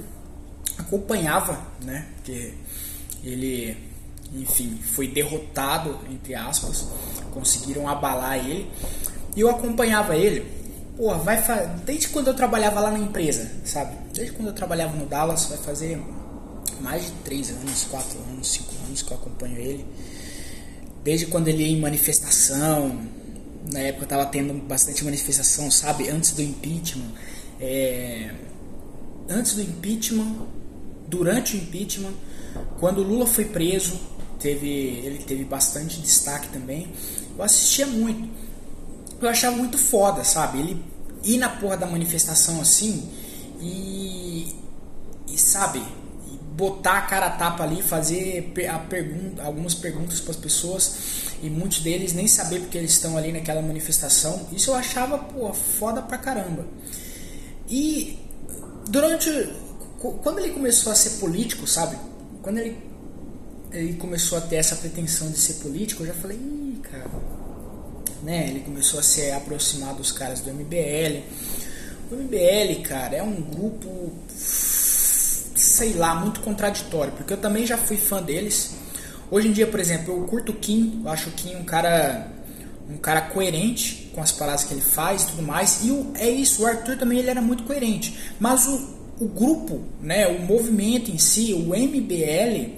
[0.78, 2.08] acompanhava, né?
[2.16, 2.54] Porque
[3.24, 3.76] ele,
[4.34, 6.86] enfim, foi derrotado, entre aspas,
[7.32, 8.70] conseguiram abalar ele.
[9.34, 10.46] E eu acompanhava ele,
[10.96, 11.42] pô, vai
[11.84, 13.96] desde quando eu trabalhava lá na empresa, sabe?
[14.12, 16.00] Desde quando eu trabalhava no Dallas, vai fazer
[16.80, 19.86] mais de 3 anos, 4 anos, 5 anos que eu acompanho ele.
[21.02, 23.00] Desde quando ele ia em manifestação,
[23.72, 26.08] na época tava tendo bastante manifestação, sabe?
[26.08, 27.12] Antes do impeachment.
[27.60, 28.30] É...
[29.28, 30.46] Antes do impeachment,
[31.08, 32.12] durante o impeachment,
[32.78, 33.98] quando o Lula foi preso,
[34.38, 36.88] teve, ele teve bastante destaque também.
[37.36, 38.28] Eu assistia muito.
[39.20, 40.58] Eu achava muito foda, sabe?
[40.58, 40.84] Ele
[41.24, 43.08] ir na porra da manifestação assim
[43.60, 44.54] e,
[45.26, 45.82] e sabe,
[46.54, 50.94] botar a cara a tapa ali, fazer a pergunta, algumas perguntas para as pessoas
[51.42, 54.48] e muitos deles nem saber porque eles estão ali naquela manifestação.
[54.52, 56.66] Isso eu achava pô, foda pra caramba.
[57.68, 58.18] E
[58.88, 59.30] durante
[60.22, 61.96] quando ele começou a ser político, sabe?
[62.44, 62.76] Quando ele,
[63.72, 67.06] ele começou a ter essa pretensão de ser político, eu já falei, Ih, cara.
[68.22, 68.48] Né?
[68.50, 71.22] Ele começou a se aproximar dos caras do MBL.
[72.12, 77.96] O MBL, cara, é um grupo, sei lá, muito contraditório, porque eu também já fui
[77.96, 78.72] fã deles.
[79.30, 82.30] Hoje em dia, por exemplo, eu curto o Kim, eu acho o Kim um cara
[82.88, 85.82] um cara coerente com as palavras que ele faz e tudo mais.
[85.82, 88.18] E o, é isso, o Arthur também ele era muito coerente.
[88.38, 92.72] Mas o, o grupo, né, o movimento em si, o MBL,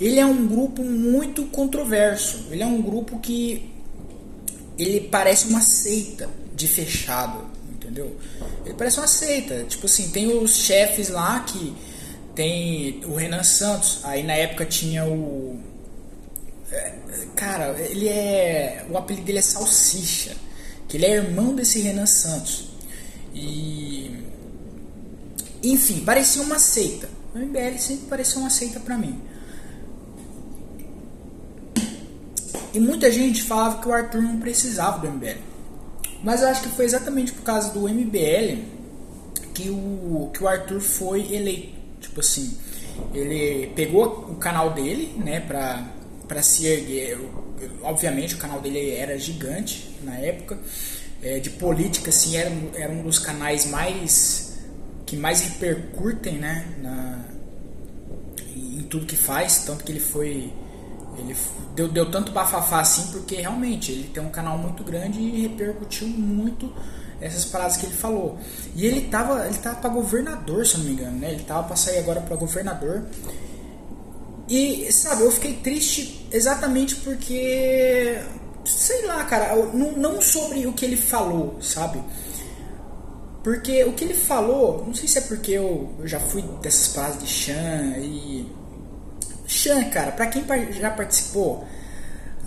[0.00, 2.46] ele é um grupo muito controverso.
[2.50, 3.70] Ele é um grupo que
[4.78, 8.16] ele parece uma seita de fechado, entendeu?
[8.64, 9.64] Ele parece uma seita.
[9.64, 11.74] Tipo assim, tem os chefes lá que
[12.34, 14.00] tem o Renan Santos.
[14.04, 15.58] Aí na época tinha o
[16.72, 16.92] é,
[17.36, 20.34] cara, ele é o apelido dele é Salsicha,
[20.88, 22.70] que ele é irmão desse Renan Santos.
[23.32, 24.23] E
[25.72, 27.08] enfim, parecia uma seita.
[27.34, 29.20] O MBL sempre pareceu uma seita para mim.
[32.72, 35.38] E muita gente falava que o Arthur não precisava do MBL.
[36.22, 38.62] Mas eu acho que foi exatamente por causa do MBL
[39.54, 41.74] que o, que o Arthur foi eleito.
[42.00, 42.56] Tipo assim,
[43.12, 45.86] ele pegou o canal dele, né, pra,
[46.26, 47.18] pra se erguer.
[47.82, 50.58] Obviamente o canal dele era gigante na época.
[51.22, 54.53] É, de política, assim, era, era um dos canais mais
[55.06, 57.24] que mais repercutem né, na,
[58.54, 60.52] em tudo que faz, tanto que ele foi.
[61.16, 61.36] Ele
[61.76, 66.08] deu, deu tanto bafafá assim, porque realmente ele tem um canal muito grande e repercutiu
[66.08, 66.72] muito
[67.20, 68.38] essas paradas que ele falou.
[68.74, 71.32] E ele tava, ele tava para governador, se eu não me engano, né?
[71.32, 73.04] Ele tava para sair agora para governador.
[74.48, 78.20] E, sabe, eu fiquei triste exatamente porque
[78.64, 82.02] sei lá, cara, não, não sobre o que ele falou, sabe?
[83.44, 86.88] Porque o que ele falou, não sei se é porque eu, eu já fui dessas
[86.88, 88.50] paradas de Chan e.
[89.46, 91.68] Chan, cara, pra quem já participou,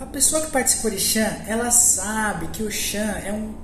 [0.00, 3.54] a pessoa que participou de Chan, ela sabe que o Chan é um.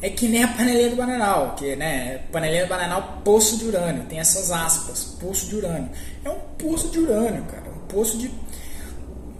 [0.00, 4.04] É que nem a panelinha do bananal, que né, panelinha do bananal, poço de urânio,
[4.04, 5.90] tem essas aspas, poço de urânio.
[6.24, 8.30] É um poço de urânio, cara, um poço de.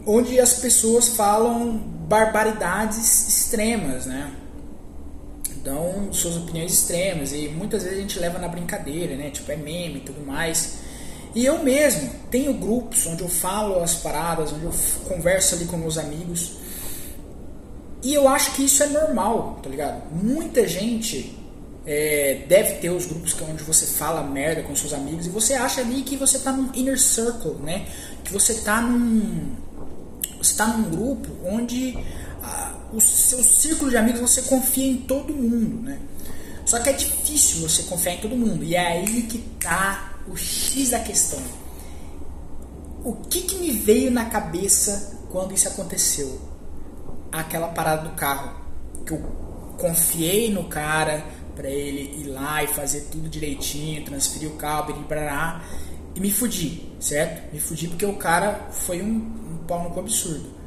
[0.05, 4.31] onde as pessoas falam barbaridades extremas, né?
[5.63, 9.29] Dão suas opiniões extremas e muitas vezes a gente leva na brincadeira, né?
[9.29, 10.79] Tipo, é meme e tudo mais.
[11.33, 14.73] E eu mesmo tenho grupos onde eu falo as paradas, onde eu
[15.07, 16.53] converso ali com meus amigos.
[18.03, 20.03] E eu acho que isso é normal, tá ligado?
[20.11, 21.37] Muita gente
[21.85, 25.53] é, deve ter os grupos é onde você fala merda com seus amigos e você
[25.53, 27.87] acha ali que você tá num inner circle, né?
[28.23, 29.55] Que você tá num.
[30.37, 31.97] Você tá num grupo onde
[32.93, 35.99] o seu círculo de amigos você confia em todo mundo, né?
[36.65, 38.63] Só que é difícil você confiar em todo mundo.
[38.63, 41.41] E é aí que tá o X da questão.
[43.03, 46.39] O que, que me veio na cabeça quando isso aconteceu?
[47.31, 48.61] Aquela parada do carro.
[49.05, 49.19] Que eu
[49.77, 51.25] confiei no cara
[51.55, 55.63] para ele ir lá e fazer tudo direitinho, transferir o carro, blá,
[56.15, 57.51] e me fudi, certo?
[57.53, 60.60] Me fudi porque o cara foi um, um pau no absurdo.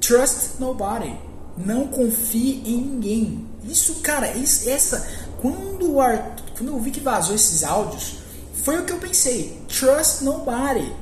[0.00, 1.14] Trust nobody.
[1.56, 3.46] Não confie em ninguém.
[3.64, 5.06] Isso, cara, isso, essa.
[5.40, 8.16] Quando, o Arthur, quando eu vi que vazou esses áudios,
[8.62, 9.60] foi o que eu pensei.
[9.68, 10.92] Trust nobody.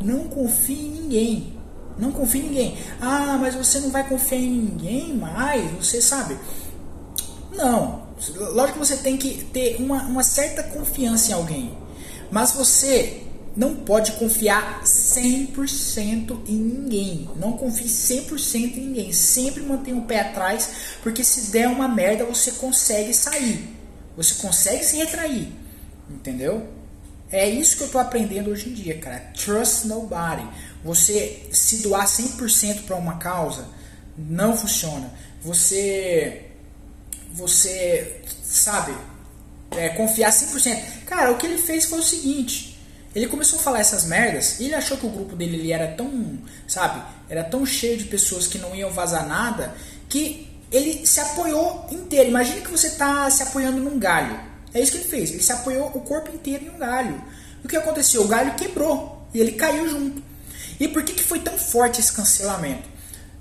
[0.00, 1.58] Não confie em ninguém.
[1.98, 2.78] Não confie em ninguém.
[3.00, 6.36] Ah, mas você não vai confiar em ninguém mais, você sabe.
[7.52, 8.06] Não.
[8.36, 11.78] Lógico que você tem que ter uma, uma certa confiança em alguém.
[12.30, 13.22] Mas você
[13.56, 17.30] não pode confiar 100% em ninguém.
[17.36, 19.12] Não confie 100% em ninguém.
[19.12, 20.70] Sempre mantenha o pé atrás,
[21.02, 23.68] porque se der uma merda, você consegue sair.
[24.16, 25.48] Você consegue se retrair.
[26.10, 26.66] Entendeu?
[27.30, 29.18] É isso que eu tô aprendendo hoje em dia, cara.
[29.36, 30.46] Trust nobody.
[30.82, 33.66] Você se doar 100% para uma causa
[34.16, 35.12] não funciona.
[35.42, 36.44] Você
[37.32, 38.92] você sabe,
[39.72, 41.04] é, confiar 100%.
[41.06, 42.67] Cara, o que ele fez foi o seguinte,
[43.14, 45.88] ele começou a falar essas merdas e ele achou que o grupo dele ele era
[45.88, 49.74] tão, sabe, era tão cheio de pessoas que não iam vazar nada
[50.08, 52.28] que ele se apoiou inteiro.
[52.28, 54.38] Imagina que você está se apoiando num galho.
[54.74, 55.30] É isso que ele fez.
[55.30, 57.22] Ele se apoiou o corpo inteiro em um galho.
[57.64, 58.22] O que aconteceu?
[58.22, 60.22] O galho quebrou e ele caiu junto.
[60.78, 62.88] E por que, que foi tão forte esse cancelamento?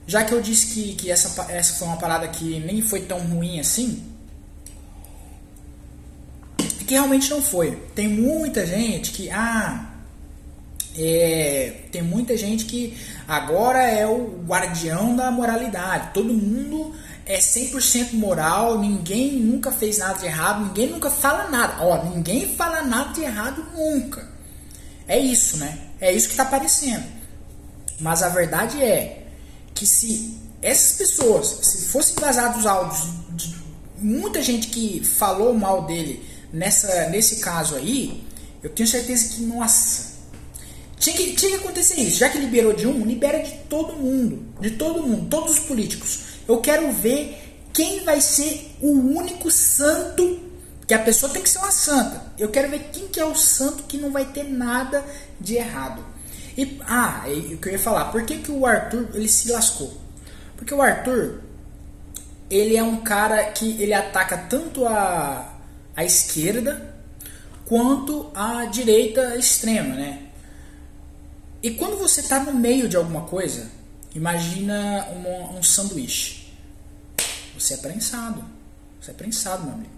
[0.08, 3.19] Já que eu disse que, que essa, essa foi uma parada que nem foi tão
[3.19, 4.03] ruim assim,
[6.88, 7.71] que realmente não foi.
[7.93, 9.93] Tem muita gente que, ah,
[10.97, 12.97] é, tem muita gente que
[13.28, 16.12] agora é o guardião da moralidade.
[16.13, 16.95] Todo mundo
[17.26, 21.84] é 100% moral, ninguém nunca fez nada de errado, ninguém nunca fala nada.
[21.84, 24.28] Ó, ninguém fala nada de errado nunca.
[25.08, 25.78] É isso, né?
[26.00, 27.06] É isso que está aparecendo.
[28.00, 29.26] Mas a verdade é
[29.73, 33.56] que se essas pessoas, se fossem vazados áudios de
[34.00, 38.23] muita gente que falou mal dele nessa, nesse caso aí,
[38.63, 40.17] eu tenho certeza que, nossa,
[40.99, 42.17] tinha que, tinha que acontecer isso.
[42.17, 44.45] Já que liberou de um, libera de todo mundo.
[44.60, 46.19] De todo mundo, todos os políticos.
[46.47, 50.39] Eu quero ver quem vai ser o único santo,
[50.88, 52.33] que a pessoa tem que ser uma santa.
[52.38, 55.05] Eu quero ver quem que é o santo que não vai ter nada
[55.39, 56.03] de errado.
[56.57, 59.95] E, ah, o que eu ia falar, por que, que o Arthur ele se lascou?
[60.55, 61.41] Porque o Arthur,
[62.49, 65.57] ele é um cara que ele ataca tanto a
[65.97, 66.95] a esquerda
[67.65, 70.27] quanto a direita extrema, né?
[71.62, 73.69] E quando você está no meio de alguma coisa,
[74.13, 76.53] imagina um, um sanduíche.
[77.57, 78.45] Você é prensado.
[79.01, 79.91] Você é prensado, meu amigo.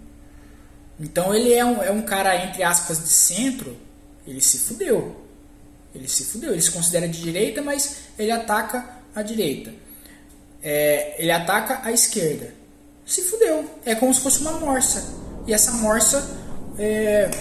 [0.97, 3.77] Então ele é um, é um cara, entre aspas, de centro,
[4.25, 5.25] ele se fudeu.
[5.93, 6.53] Ele se fudeu.
[6.53, 9.73] Ele se considera de direita, mas ele ataca a direita.
[10.63, 12.53] É, ele ataca a esquerda.
[13.05, 13.69] Se fudeu.
[13.85, 16.29] É como se fosse uma morsa e essa morsa
[16.77, 17.31] é,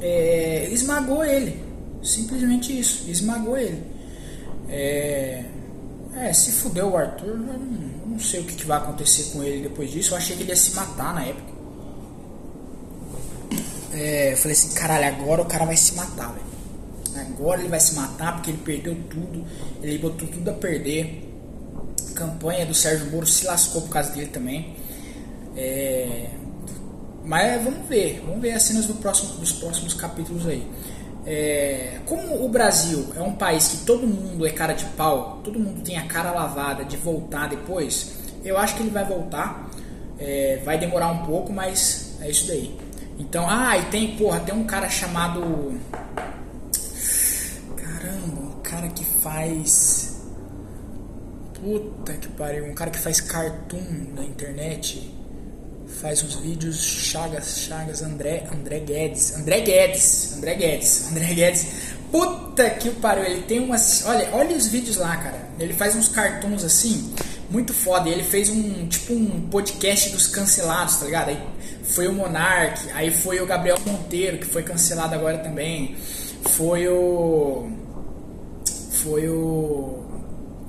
[0.00, 1.64] é, esmagou ele.
[2.02, 3.84] Simplesmente isso, esmagou ele.
[4.68, 5.44] É,
[6.16, 7.58] é se fudeu o Arthur, eu não,
[8.06, 10.12] não sei o que, que, vai acontecer com ele depois disso.
[10.12, 11.58] Eu achei que ele ia se matar na época.
[13.92, 17.28] É, eu falei assim, caralho, agora o cara vai se matar, velho.
[17.28, 19.44] Agora ele vai se matar porque ele perdeu tudo,
[19.82, 21.24] ele botou tudo a perder.
[22.10, 24.76] A campanha do Sérgio Moro se lascou por causa dele também.
[25.56, 26.28] É,
[27.28, 30.66] mas vamos ver, vamos ver as cenas do próximo, dos próximos capítulos aí.
[31.26, 35.60] É, como o Brasil é um país que todo mundo é cara de pau, todo
[35.60, 39.68] mundo tem a cara lavada de voltar depois, eu acho que ele vai voltar.
[40.18, 42.76] É, vai demorar um pouco, mas é isso daí.
[43.18, 45.78] Então, ah, e tem, porra, tem um cara chamado.
[47.76, 50.24] Caramba, um cara que faz.
[51.54, 55.17] Puta que pariu, um cara que faz cartoon na internet
[56.00, 61.66] faz uns vídeos Chagas, Chagas, André, André Guedes, André Guedes, André Guedes, André Guedes.
[62.10, 65.48] Puta que pariu, ele tem umas, olha, olha os vídeos lá, cara.
[65.58, 67.12] Ele faz uns cartoons assim,
[67.50, 68.08] muito foda.
[68.08, 71.28] E ele fez um tipo um podcast dos cancelados, tá ligado?
[71.30, 71.38] Aí
[71.82, 75.96] foi o Monark, aí foi o Gabriel Monteiro, que foi cancelado agora também.
[76.50, 77.68] Foi o
[79.02, 80.04] foi o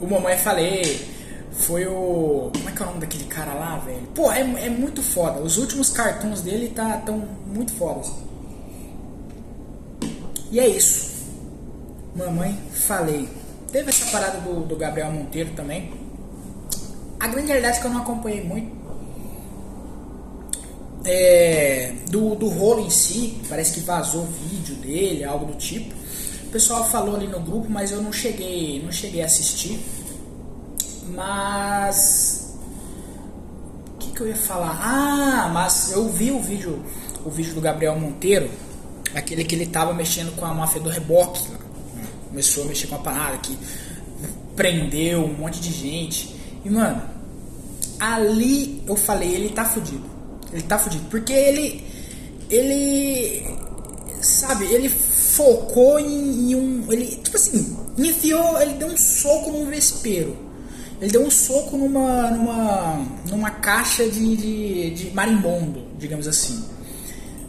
[0.02, 1.19] o Mamãe Falei
[1.60, 2.52] foi o.
[2.54, 4.08] Como é que é o nome daquele cara lá, velho?
[4.16, 5.40] Pô, é, é muito foda.
[5.42, 8.12] Os últimos cartões dele tá tão muito fodas.
[10.52, 11.10] E é isso.
[12.16, 13.30] Mamãe, falei.
[13.72, 15.94] Teve essa parada do, do Gabriel Monteiro também.
[17.20, 18.80] A grande realidade é que eu não acompanhei muito.
[21.06, 25.94] É, do, do rolo em si, parece que vazou vídeo dele, algo do tipo.
[26.46, 29.80] O pessoal falou ali no grupo, mas eu não cheguei, não cheguei a assistir.
[31.14, 32.58] Mas.
[33.96, 34.80] O que, que eu ia falar?
[34.82, 36.84] Ah, mas eu vi o vídeo,
[37.26, 38.50] o vídeo do Gabriel Monteiro,
[39.14, 41.48] aquele que ele tava mexendo com a máfia do reboque.
[42.30, 43.58] Começou a mexer com a parada que
[44.56, 46.36] prendeu um monte de gente.
[46.64, 47.02] E mano,
[48.00, 50.06] ali eu falei, ele tá fudido.
[50.52, 51.06] Ele tá fudido.
[51.10, 51.84] Porque ele.
[52.50, 53.58] Ele.
[54.22, 56.92] Sabe, ele focou em, em um.
[56.92, 58.62] Ele, tipo assim, enfiou.
[58.62, 60.49] Ele deu um soco num vespeiro
[61.02, 66.64] ele deu um soco numa, numa, numa caixa de, de, de marimbondo, digamos assim.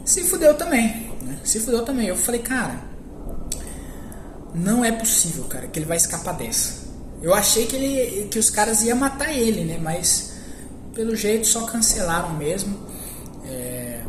[0.05, 1.39] Se fudeu também, né?
[1.43, 2.07] Se fudeu também.
[2.07, 2.81] Eu falei, cara,
[4.55, 6.89] não é possível, cara, que ele vai escapar dessa.
[7.21, 9.79] Eu achei que, ele, que os caras iam matar ele, né?
[9.83, 10.33] Mas
[10.95, 12.79] pelo jeito só cancelaram mesmo.
[13.47, 14.01] É...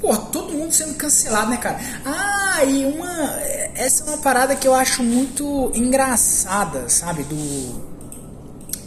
[0.00, 1.78] Pô, todo mundo sendo cancelado, né, cara?
[2.04, 3.40] Ah, e uma.
[3.74, 7.24] Essa é uma parada que eu acho muito engraçada, sabe?
[7.24, 7.83] Do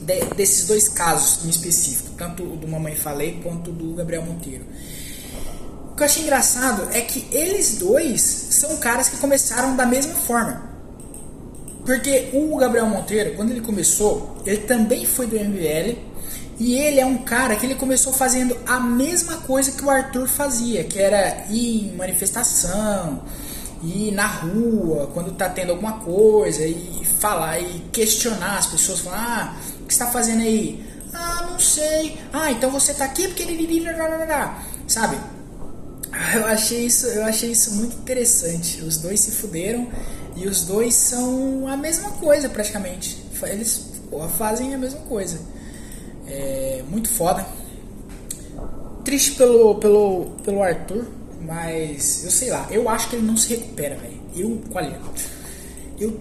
[0.08, 4.64] de, desses dois casos em específico, tanto o do Mamãe Falei quanto do Gabriel Monteiro.
[5.92, 10.14] O que eu achei engraçado é que eles dois são caras que começaram da mesma
[10.14, 10.70] forma.
[11.86, 15.98] Porque o Gabriel Monteiro, quando ele começou, ele também foi do MBL
[16.60, 20.28] e ele é um cara que ele começou fazendo a mesma coisa que o Arthur
[20.28, 23.24] fazia, que era ir em manifestação,
[23.84, 29.56] ir na rua, quando tá tendo alguma coisa, e falar e questionar as pessoas, falar,
[29.56, 30.86] ah, que está fazendo aí?
[31.14, 32.18] Ah, não sei.
[32.32, 33.44] Ah, então você está aqui porque
[34.88, 35.18] sabe?
[36.36, 38.82] Eu achei isso, eu achei isso muito interessante.
[38.82, 39.88] Os dois se fuderam
[40.36, 43.24] e os dois são a mesma coisa praticamente.
[43.44, 43.86] Eles
[44.38, 45.40] fazem a mesma coisa.
[46.28, 47.46] É muito foda.
[49.04, 51.06] Triste pelo, pelo, pelo Arthur,
[51.42, 54.18] mas eu sei lá, eu acho que ele não se recupera, velho.
[54.36, 55.00] Eu, olha,
[56.00, 56.20] eu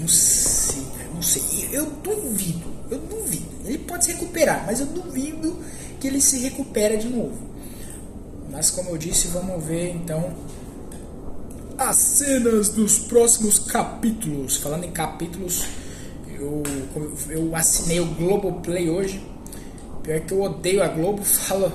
[0.00, 0.82] não sei,
[1.14, 1.68] não sei.
[1.70, 3.46] Eu duvido eu duvido.
[3.64, 5.56] Ele pode se recuperar, mas eu duvido
[6.00, 7.52] que ele se recupere de novo.
[8.50, 10.34] Mas como eu disse, vamos ver então
[11.78, 14.56] as cenas dos próximos capítulos.
[14.56, 15.64] Falando em capítulos,
[16.28, 16.62] eu,
[17.30, 19.24] eu assinei o Globoplay hoje.
[20.02, 21.72] Pior que eu odeio a Globo, falo.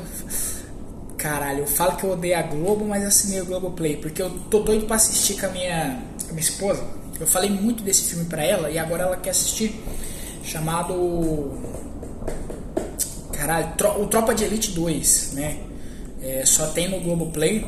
[1.17, 3.97] Caralho, eu falo que eu odeio a Globo, mas assinei o Globoplay.
[3.97, 6.83] Porque eu tô doido pra assistir com a minha, com a minha esposa.
[7.19, 9.81] Eu falei muito desse filme pra ela e agora ela quer assistir
[10.47, 11.51] chamado.
[13.33, 15.59] Caralho, o Tropa de Elite 2, né?
[16.21, 17.65] É, só tem no Globoplay.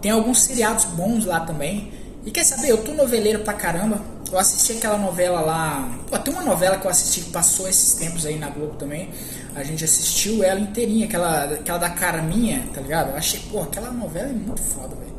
[0.00, 1.92] Tem alguns seriados bons lá também.
[2.24, 4.00] E quer saber, eu tô noveleiro pra caramba.
[4.30, 5.98] Eu assisti aquela novela lá.
[6.08, 9.10] Pô, tem uma novela que eu assisti que passou esses tempos aí na Globo também.
[9.54, 13.10] A gente assistiu ela inteirinha, aquela, aquela da Carminha, tá ligado?
[13.10, 15.16] Eu achei, pô, aquela novela é muito foda, velho.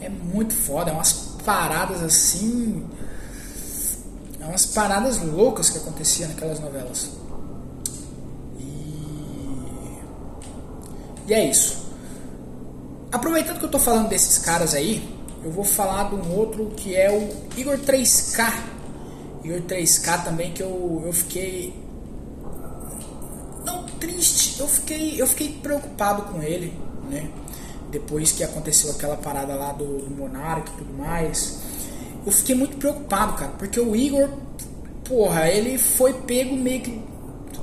[0.00, 1.12] É muito foda, é umas
[1.44, 2.84] paradas assim
[4.50, 7.10] umas paradas loucas que aconteciam naquelas novelas.
[8.58, 10.00] E,
[11.28, 11.78] e é isso.
[13.12, 16.94] Aproveitando que eu tô falando desses caras aí, eu vou falar de um outro que
[16.94, 18.52] é o Igor 3K.
[19.44, 21.74] Igor 3K também que eu, eu fiquei
[23.64, 26.76] não triste, eu fiquei eu fiquei preocupado com ele,
[27.08, 27.30] né?
[27.90, 31.69] Depois que aconteceu aquela parada lá do, do e tudo mais
[32.24, 34.28] eu fiquei muito preocupado, cara, porque o Igor,
[35.04, 37.02] porra, ele foi pego meio que.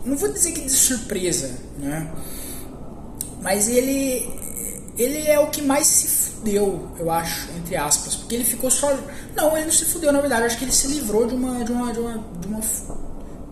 [0.05, 2.09] Não vou dizer que de surpresa, né?
[3.41, 4.29] mas ele
[4.97, 8.97] ele é o que mais se fudeu, eu acho, entre aspas, porque ele ficou só.
[9.35, 11.63] Não, ele não se fudeu, na verdade, eu acho que ele se livrou de uma.
[11.63, 11.93] de uma.
[11.93, 12.13] de uma.
[12.41, 12.61] De uma...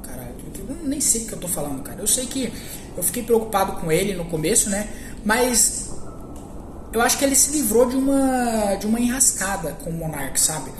[0.01, 0.36] Caralho,
[0.68, 2.01] eu nem sei o que eu tô falando, cara.
[2.01, 2.51] Eu sei que
[2.97, 4.89] eu fiquei preocupado com ele no começo, né?
[5.24, 5.91] Mas
[6.91, 8.76] eu acho que ele se livrou de uma.
[8.76, 10.72] de uma enrascada com o Monark, sabe?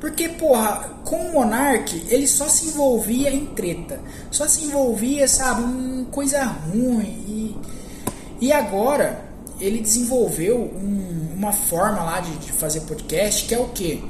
[0.00, 4.00] Porque, porra, com o Monark, ele só se envolvia em treta.
[4.30, 7.56] Só se envolvia, sabe, em coisa ruim.
[8.40, 9.26] E, e agora,
[9.60, 14.04] ele desenvolveu um, uma forma lá de, de, fazer podcast que é o que?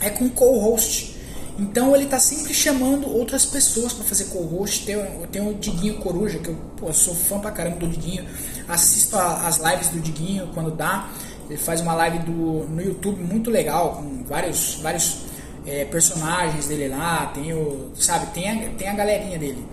[0.00, 1.12] É com co-host.
[1.58, 4.86] Então ele tá sempre chamando outras pessoas para fazer co-host.
[4.86, 4.96] Tem,
[5.30, 8.26] tem o Diguinho Coruja, que eu pô, sou fã pra caramba do Diguinho.
[8.66, 11.10] Assisto a, as lives do Diguinho quando dá.
[11.48, 15.22] Ele faz uma live do, no YouTube muito legal, com vários, vários
[15.66, 17.26] é, personagens dele lá.
[17.34, 17.90] Tem o.
[17.94, 19.66] Sabe, tem a, tem a galerinha dele.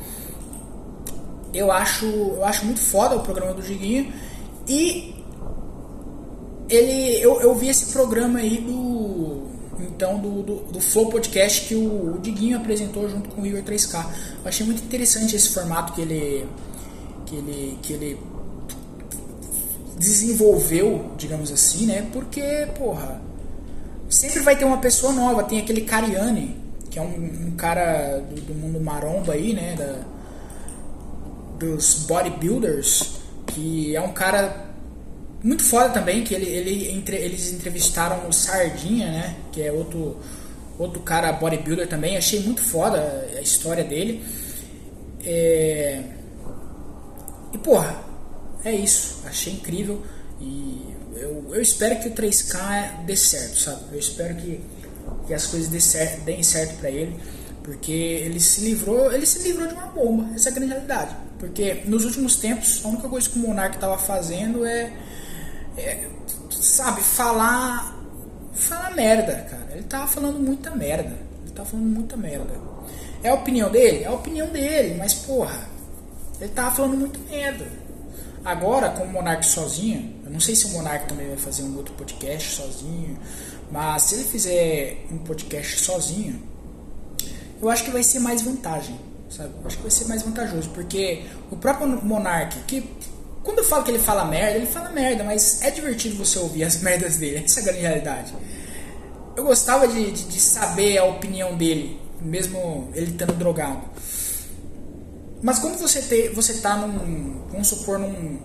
[1.53, 4.11] Eu acho, eu acho muito foda o programa do Diguinho.
[4.67, 5.15] E
[6.69, 9.49] ele, eu, eu vi esse programa aí do
[9.79, 13.63] então do, do, do Flow Podcast que o, o, Diguinho apresentou junto com o Igor
[13.63, 14.05] 3K.
[14.43, 16.45] Eu achei muito interessante esse formato que ele
[17.25, 18.19] que ele que ele
[19.99, 22.07] desenvolveu, digamos assim, né?
[22.11, 23.21] Porque, porra,
[24.09, 25.43] sempre vai ter uma pessoa nova.
[25.43, 26.55] Tem aquele Cariani,
[26.89, 29.75] que é um, um cara do, do, mundo maromba aí, né?
[29.75, 29.99] Da,
[31.59, 33.19] dos bodybuilders
[33.49, 34.69] que é um cara
[35.43, 39.35] muito foda também, que ele, ele entre, eles entrevistaram o Sardinha, né?
[39.51, 40.17] Que é outro,
[40.77, 42.17] outro cara bodybuilder também.
[42.17, 44.23] Achei muito foda a história dele.
[45.25, 46.03] É...
[47.53, 48.08] E porra,
[48.63, 49.21] é isso.
[49.25, 50.01] Achei incrível.
[50.39, 53.81] E eu, eu espero que o 3K dê certo, sabe?
[53.91, 54.61] Eu espero que,
[55.27, 57.19] que as coisas dê certo, deem certo pra ele.
[57.63, 60.33] Porque ele se livrou, ele se livrou de uma bomba.
[60.33, 61.15] Essa é a grande realidade.
[61.37, 64.91] Porque nos últimos tempos, a única coisa que o Monark estava fazendo é,
[65.77, 66.07] é,
[66.49, 67.99] sabe, falar
[68.59, 69.67] falar merda, cara.
[69.73, 71.17] Ele tava falando muita merda.
[71.43, 72.53] Ele tava falando muita merda.
[73.23, 74.03] É a opinião dele?
[74.03, 75.67] É a opinião dele, mas porra,
[76.39, 77.65] ele tava falando muita merda.
[78.43, 81.75] Agora, com o Monark sozinho, eu não sei se o Monark também vai fazer um
[81.77, 83.17] outro podcast sozinho,
[83.71, 86.41] mas se ele fizer um podcast sozinho,
[87.61, 89.51] eu acho que vai ser mais vantagem sabe?
[89.63, 92.83] Acho que vai ser mais vantajoso, porque o próprio Monark, que
[93.43, 96.63] quando eu falo que ele fala merda, ele fala merda, mas é divertido você ouvir
[96.65, 98.33] as merdas dele, essa é a grande realidade.
[99.35, 103.81] Eu gostava de, de, de saber a opinião dele, mesmo ele estando drogado.
[105.41, 108.39] Mas quando você, te, você tá num, vamos supor, num,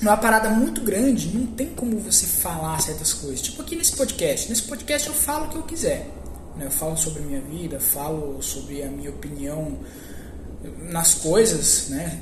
[0.00, 3.40] numa parada muito grande, não tem como você falar certas coisas.
[3.40, 4.48] Tipo aqui nesse podcast.
[4.48, 6.08] Nesse podcast eu falo o que eu quiser.
[6.56, 6.66] Né?
[6.66, 9.78] Eu falo sobre a minha vida, falo sobre a minha opinião
[10.90, 12.20] nas coisas, né?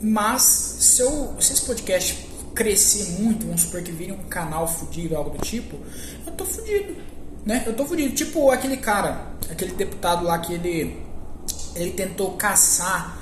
[0.00, 5.16] Mas se, eu, se esse podcast crescer muito, vamos supor que vire um canal fudido,
[5.16, 5.76] algo do tipo,
[6.26, 6.94] eu tô fudido,
[7.44, 7.64] né?
[7.66, 8.14] Eu tô fudido.
[8.14, 11.03] Tipo aquele cara, aquele deputado lá que ele,
[11.74, 13.20] ele tentou caçar,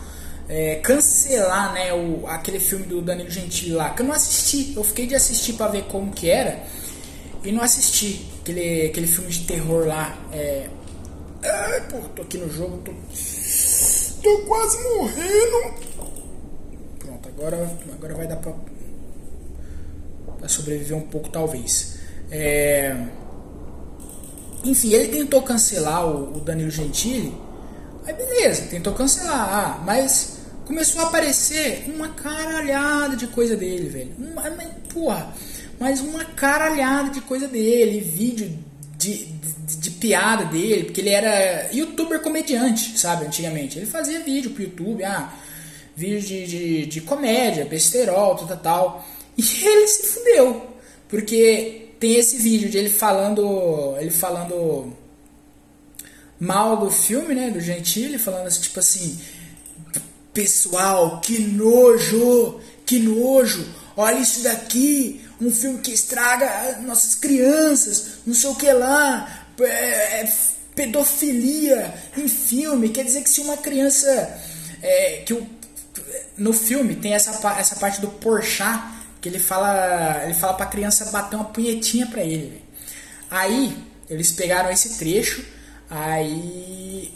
[0.48, 1.92] é, cancelar, né?
[1.92, 4.74] O, aquele filme do Danilo Gentili lá, que eu não assisti.
[4.76, 6.62] Eu fiquei de assistir para ver como que era
[7.44, 10.16] e não assisti aquele, aquele filme de terror lá.
[10.32, 10.68] É...
[11.44, 12.92] Ai, pô, tô aqui no jogo, tô,
[14.22, 15.74] tô quase morrendo.
[16.98, 18.52] Pronto, agora, agora vai dar pra,
[20.38, 21.98] pra sobreviver um pouco, talvez.
[22.30, 22.94] É...
[24.64, 27.34] Enfim, ele tentou cancelar o, o Danilo Gentili.
[28.06, 29.82] Aí beleza, tentou cancelar.
[29.84, 34.12] Mas começou a aparecer uma caralhada de coisa dele, velho.
[34.18, 34.42] Uma,
[34.92, 35.32] porra
[35.82, 38.56] mas uma caralhada de coisa dele, vídeo
[38.96, 43.80] de, de, de, piada dele, porque ele era youtuber comediante, sabe, antigamente.
[43.80, 45.34] Ele fazia vídeo pro YouTube, ah,
[45.96, 49.08] vídeo de, de, de comédia, besterol, tal, tal, tal.
[49.36, 50.68] E ele se fudeu,
[51.08, 54.96] porque tem esse vídeo de ele falando, ele falando
[56.42, 59.16] mal do filme, né, do Gentili, falando assim, tipo assim,
[60.34, 63.64] pessoal, que nojo, que nojo,
[63.96, 70.22] olha isso daqui, um filme que estraga nossas crianças, não sei o que lá, é,
[70.22, 70.32] é,
[70.74, 72.88] pedofilia em filme.
[72.88, 74.08] Quer dizer que se uma criança.
[74.82, 75.46] É, que o,
[76.36, 78.82] no filme tem essa, essa parte do Porchat
[79.20, 82.64] que ele fala ele fala pra criança bater uma punhetinha pra ele.
[83.30, 83.76] Aí
[84.10, 85.44] eles pegaram esse trecho,
[85.92, 87.12] aí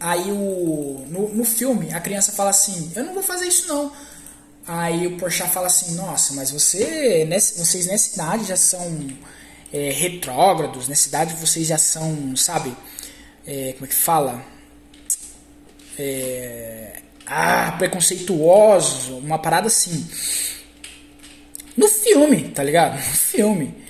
[0.00, 3.92] aí o no, no filme a criança fala assim: "Eu não vou fazer isso não".
[4.66, 9.08] Aí o Porchat fala assim, nossa, mas você, nessa, vocês nessa idade já são
[9.72, 12.72] é, retrógrados, nessa idade vocês já são, sabe,
[13.44, 14.44] é, como é que fala?
[15.98, 20.06] É, ah, preconceituosos, uma parada assim.
[21.76, 22.94] No filme, tá ligado?
[22.96, 23.81] No filme.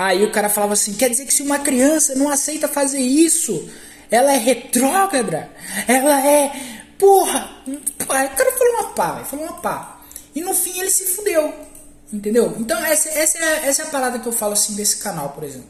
[0.00, 3.68] Aí o cara falava assim: quer dizer que se uma criança não aceita fazer isso,
[4.10, 5.50] ela é retrógrada,
[5.86, 6.52] ela é.
[6.98, 7.50] Porra!
[7.66, 10.00] O cara falou uma pá, falou uma pá.
[10.34, 11.52] E no fim ele se fudeu.
[12.10, 12.56] Entendeu?
[12.58, 15.44] Então essa, essa, é, essa é a parada que eu falo assim desse canal, por
[15.44, 15.68] exemplo.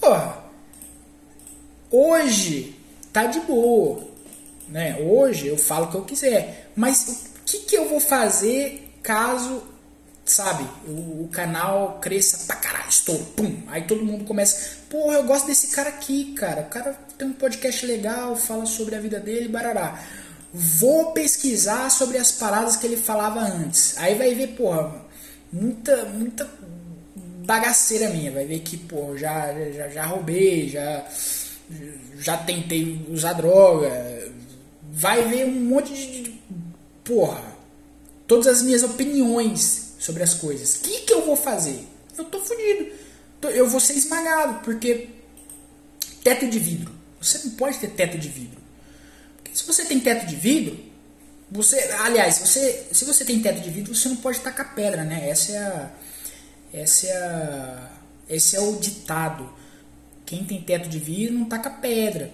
[0.00, 0.44] Porra,
[1.88, 2.76] hoje
[3.12, 4.08] tá de boa.
[4.68, 4.96] Né?
[4.98, 6.72] Hoje eu falo o que eu quiser.
[6.74, 9.62] Mas o que, que eu vou fazer caso
[10.26, 15.22] sabe, o, o, canal cresça pra caralho, estou, pum, aí todo mundo começa, porra, eu
[15.22, 19.20] gosto desse cara aqui, cara, o cara tem um podcast legal, fala sobre a vida
[19.20, 20.02] dele, barará.
[20.52, 23.96] Vou pesquisar sobre as paradas que ele falava antes.
[23.98, 24.94] Aí vai ver, porra,
[25.52, 26.48] muita, muita
[27.44, 31.04] bagaceira minha, vai ver que, pô, já, já, já roubei, já,
[32.18, 34.32] já tentei usar droga,
[34.90, 36.40] vai ver um monte de, de
[37.04, 37.42] porra,
[38.26, 40.76] todas as minhas opiniões sobre as coisas.
[40.76, 41.84] O que, que eu vou fazer?
[42.16, 42.92] Eu tô fudido.
[43.42, 45.08] Eu vou ser esmagado, porque
[46.22, 46.92] teto de vidro.
[47.20, 48.60] Você não pode ter teto de vidro.
[49.36, 50.78] Porque se você tem teto de vidro,
[51.50, 55.28] você, aliás, você, se você tem teto de vidro, você não pode tacar pedra, né?
[55.28, 55.90] Essa é a,
[56.72, 57.90] essa é a,
[58.28, 59.52] esse é o ditado.
[60.24, 62.32] Quem tem teto de vidro não taca pedra.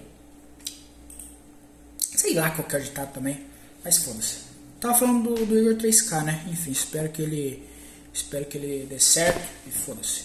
[1.98, 3.46] Sei lá qual que é o ditado também,
[3.82, 4.51] mas foda-se.
[4.82, 6.44] Tava falando do, do Igor 3K, né?
[6.50, 7.62] Enfim, espero que ele.
[8.12, 10.24] Espero que ele dê certo e foda-se.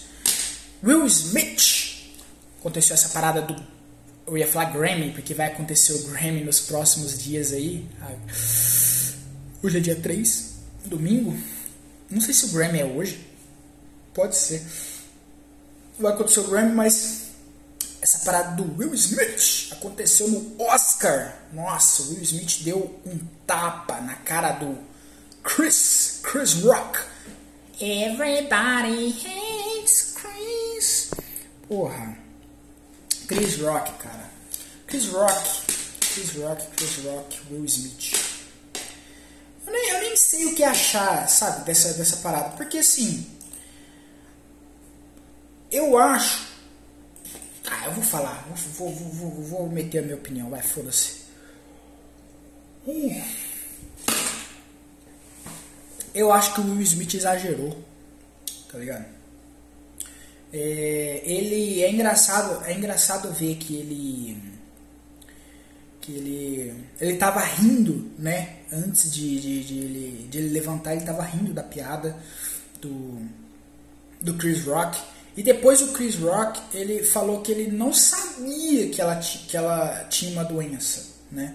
[0.82, 2.10] Will Smith!
[2.58, 3.54] Aconteceu essa parada do.
[4.26, 7.86] Eu ia falar Grammy, porque vai acontecer o Grammy nos próximos dias aí.
[9.62, 10.54] Hoje é dia 3,
[10.86, 11.38] domingo.
[12.10, 13.28] Não sei se o Grammy é hoje.
[14.12, 14.60] Pode ser.
[16.00, 17.27] Vai acontecer o Grammy, mas
[18.00, 21.36] essa parada do Will Smith aconteceu no Oscar.
[21.52, 24.78] Nossa, o Will Smith deu um tapa na cara do
[25.42, 27.00] Chris, Chris Rock.
[27.80, 31.10] Everybody hates Chris.
[31.66, 32.16] Porra.
[33.26, 34.30] Chris Rock, cara.
[34.86, 35.78] Chris Rock.
[36.14, 38.12] Chris Rock, Chris Rock, Will Smith.
[39.66, 42.56] Eu nem, eu nem sei o que achar, sabe, dessa, dessa parada.
[42.56, 43.26] Porque assim.
[45.70, 46.47] Eu acho
[47.70, 48.46] ah, eu vou falar.
[48.48, 50.50] Vou, vou, vou, vou meter a minha opinião.
[50.50, 51.18] Vai, foda-se.
[56.14, 57.76] Eu acho que o Will Smith exagerou.
[58.70, 59.04] Tá ligado?
[60.52, 64.42] É, ele é engraçado, é engraçado ver que ele
[66.00, 68.56] que ele ele tava rindo, né?
[68.72, 72.16] Antes de, de, de, ele, de ele levantar, ele tava rindo da piada
[72.80, 73.26] do
[74.22, 74.98] do Chris Rock.
[75.38, 80.04] E depois o Chris Rock, ele falou que ele não sabia que ela, que ela
[80.10, 81.54] tinha uma doença, né?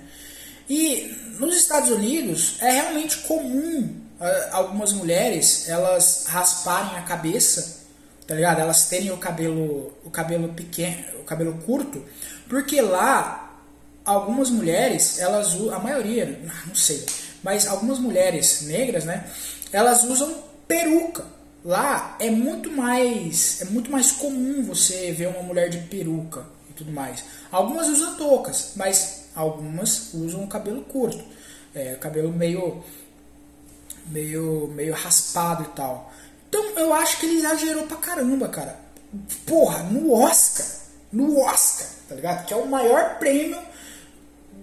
[0.70, 7.82] E nos Estados Unidos é realmente comum uh, algumas mulheres elas rasparem a cabeça,
[8.26, 8.62] tá ligado?
[8.62, 12.06] Elas terem o cabelo o cabelo pequeno, o cabelo curto,
[12.48, 13.60] porque lá
[14.06, 17.06] algumas mulheres, elas a maioria, não sei,
[17.44, 19.30] mas algumas mulheres negras, né?
[19.74, 25.70] Elas usam peruca Lá é muito mais é muito mais comum você ver uma mulher
[25.70, 27.24] de peruca e tudo mais.
[27.51, 31.24] Algumas usam toucas, mas algumas usam o cabelo curto,
[31.74, 32.84] é, cabelo meio
[34.07, 36.11] meio meio raspado e tal.
[36.49, 38.78] Então eu acho que ele exagerou pra caramba, cara.
[39.45, 40.66] Porra, no Oscar,
[41.14, 42.45] no Oscar, tá ligado?
[42.45, 43.59] Que é o maior prêmio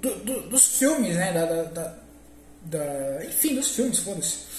[0.03, 1.33] do, do, dos filmes, né?
[1.33, 1.95] Da, da, da,
[2.63, 4.50] da enfim, dos filmes, foda-se.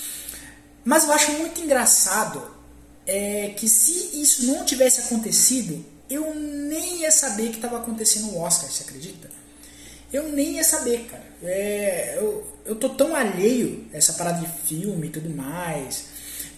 [0.83, 2.41] Mas eu acho muito engraçado
[3.05, 8.39] é, que se isso não tivesse acontecido, eu nem ia saber que estava acontecendo o
[8.39, 9.29] Oscar, você acredita?
[10.11, 11.23] Eu nem ia saber, cara.
[11.43, 16.05] É, eu, eu tô tão alheio a essa parada de filme e tudo mais.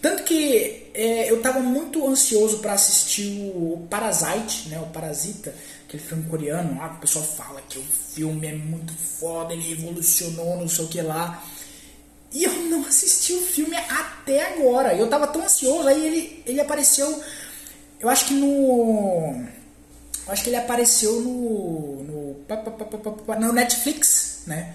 [0.02, 4.78] Tanto que é, eu tava muito ansioso para assistir o Parasite, né?
[4.78, 5.54] O Parasita,
[5.86, 9.62] aquele filme coreano lá, que o pessoal fala que o filme é muito foda, ele
[9.62, 11.42] revolucionou, não sei o que lá.
[12.34, 14.92] E eu não assisti o filme até agora.
[14.92, 17.22] Eu tava tão ansioso, aí ele, ele apareceu.
[18.00, 19.46] Eu acho que no.
[20.26, 22.02] Eu acho que ele apareceu no.
[22.02, 24.74] No, no Netflix, né?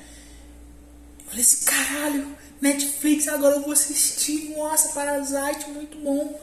[1.20, 4.56] Eu falei assim, caralho, Netflix, agora eu vou assistir.
[4.56, 6.40] Nossa, Parasite, muito bom.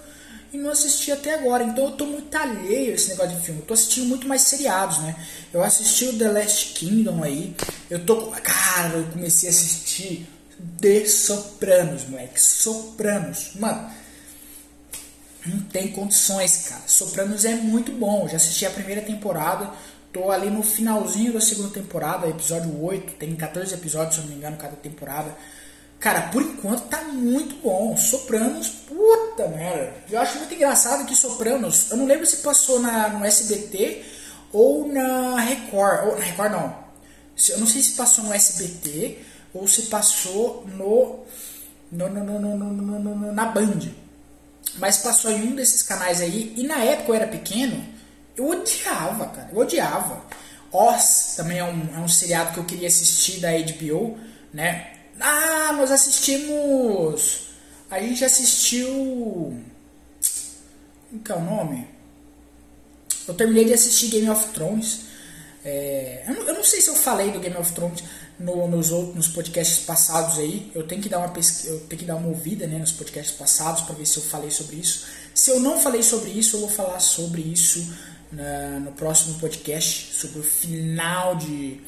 [0.52, 1.64] E não assisti até agora.
[1.64, 3.60] Então eu tô muito alheio a esse negócio de filme.
[3.62, 5.16] Eu tô assistindo muito mais seriados, né?
[5.50, 7.56] Eu assisti o The Last Kingdom aí.
[7.88, 8.26] Eu tô.
[8.42, 12.40] Cara, eu comecei a assistir de Sopranos, moleque.
[12.40, 13.52] Sopranos.
[13.56, 13.90] Mano,
[15.44, 16.82] não tem condições, cara.
[16.86, 18.26] Sopranos é muito bom.
[18.28, 19.70] Já assisti a primeira temporada.
[20.12, 24.32] tô ali no finalzinho da segunda temporada, episódio 8, tem 14 episódios, se eu não
[24.32, 25.36] me engano, cada temporada.
[26.00, 27.96] Cara, por enquanto tá muito bom.
[27.96, 29.94] Sopranos, puta merda.
[30.10, 34.04] Eu acho muito engraçado que Sopranos, eu não lembro se passou na, no SBT
[34.52, 36.08] ou na Record.
[36.08, 36.86] Ou na Record não.
[37.50, 39.18] Eu não sei se passou no SBT
[39.56, 41.24] ou se passou no,
[41.90, 43.80] no, no, no, na Band.
[44.78, 46.52] Mas passou em um desses canais aí.
[46.56, 47.84] E na época eu era pequeno,
[48.36, 49.48] eu odiava, cara.
[49.52, 50.24] Eu odiava.
[50.72, 54.18] Oz também é um, é um seriado que eu queria assistir da HBO,
[54.52, 54.92] né?
[55.20, 57.48] Ah, nós assistimos.
[57.90, 59.62] A gente assistiu.
[61.08, 61.88] Como que é o nome?
[63.26, 65.06] Eu terminei de assistir Game of Thrones.
[65.64, 68.04] É, eu, não, eu, não, sei se eu falei do Game of Thrones
[68.38, 70.70] no, nos outros podcasts passados aí.
[70.74, 73.36] Eu tenho que dar uma pesquisa, eu tenho que dar uma ouvida né, nos podcasts
[73.36, 75.06] passados para ver se eu falei sobre isso.
[75.34, 77.94] Se eu não falei sobre isso, eu vou falar sobre isso
[78.30, 81.80] na, no próximo podcast sobre o final de,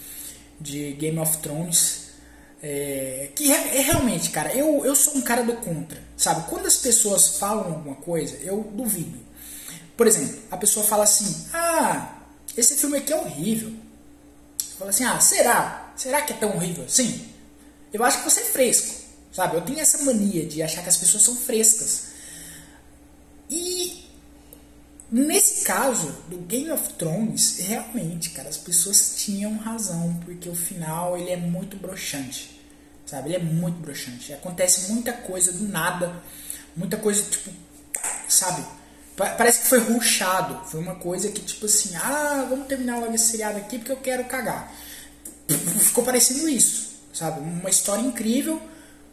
[0.60, 2.08] de Game of Thrones.
[2.60, 6.48] É, que é, é, realmente, cara, eu, eu sou um cara do contra, sabe?
[6.48, 9.16] Quando as pessoas falam alguma coisa, eu duvido.
[9.96, 12.18] Por exemplo, a pessoa fala assim: Ah,
[12.56, 13.72] esse filme aqui é horrível.
[14.76, 15.87] Fala assim: Ah, será?
[15.98, 17.28] Será que é tão horrível assim?
[17.92, 18.94] Eu acho que você é fresco,
[19.30, 19.56] sabe?
[19.56, 22.08] Eu tenho essa mania de achar que as pessoas são frescas.
[23.50, 24.08] E
[25.10, 31.16] Nesse caso do Game of Thrones, realmente, cara, as pessoas tinham razão, porque o final
[31.16, 32.60] ele é muito broxante,
[33.06, 33.30] sabe?
[33.30, 34.34] Ele é muito broxante.
[34.34, 36.22] Acontece muita coisa do nada,
[36.76, 37.50] muita coisa tipo,
[38.28, 38.62] sabe?
[39.16, 43.30] Parece que foi ruxado, foi uma coisa que tipo assim, ah, vamos terminar logo esse
[43.30, 44.70] seriado aqui porque eu quero cagar.
[45.48, 47.40] Ficou parecendo isso, sabe?
[47.40, 48.60] Uma história incrível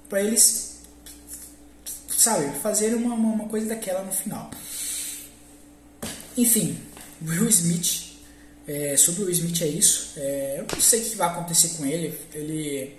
[0.10, 0.82] para eles,
[2.10, 4.52] sabe, fazerem uma, uma, uma coisa daquela no final.
[6.38, 6.78] Enfim,
[7.26, 8.06] Will Smith.
[8.68, 10.14] É, sobre o Smith é isso.
[10.18, 12.18] É, eu não sei o que vai acontecer com ele.
[12.34, 12.96] Ele,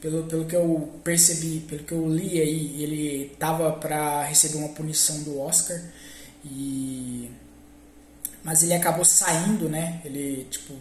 [0.00, 4.68] pelo, pelo que eu percebi, pelo que eu li aí, ele tava para receber uma
[4.70, 5.82] punição do Oscar.
[6.44, 7.30] E
[8.42, 10.02] mas ele acabou saindo, né?
[10.04, 10.74] Ele tipo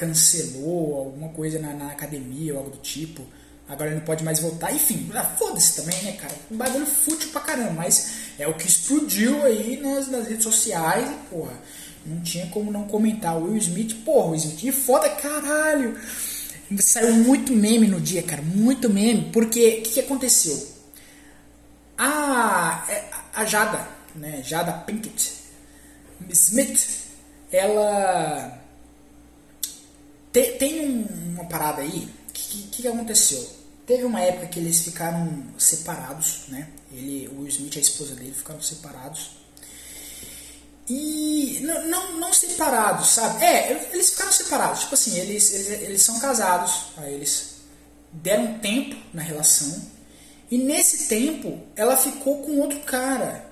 [0.00, 3.22] cancelou alguma coisa na, na academia ou algo do tipo.
[3.68, 4.74] Agora ele não pode mais voltar.
[4.74, 6.34] Enfim, ah, foda-se também, né, cara?
[6.50, 11.08] Um bagulho fútil pra caramba, mas é o que explodiu aí nas, nas redes sociais
[11.30, 11.52] porra,
[12.06, 13.36] não tinha como não comentar.
[13.36, 16.00] O Will Smith, porra, o Will Smith foda caralho.
[16.78, 20.56] Saiu muito meme no dia, cara, muito meme, porque o que, que, aconteceu?
[21.98, 25.32] A, é, a Jada, né, Jada Pinkett
[26.30, 27.08] Smith,
[27.50, 28.59] ela
[30.32, 33.60] te, tem um, uma parada aí, o que, que, que aconteceu?
[33.86, 36.68] Teve uma época que eles ficaram separados, né?
[36.92, 39.30] Ele, o Smith e a esposa dele ficaram separados.
[40.88, 43.44] E não, não, não, separados, sabe?
[43.44, 44.80] É, eles ficaram separados.
[44.80, 46.86] Tipo assim, eles, eles, eles são casados.
[46.96, 47.56] Aí eles
[48.12, 49.80] deram tempo na relação.
[50.50, 53.48] E nesse tempo, ela ficou com outro cara.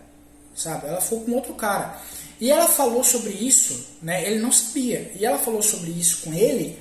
[0.55, 0.89] Sabe?
[0.89, 2.01] Ela ficou com outro cara.
[2.41, 4.25] E ela falou sobre isso, né?
[4.25, 5.13] Ele não sabia.
[5.19, 6.79] E ela falou sobre isso com ele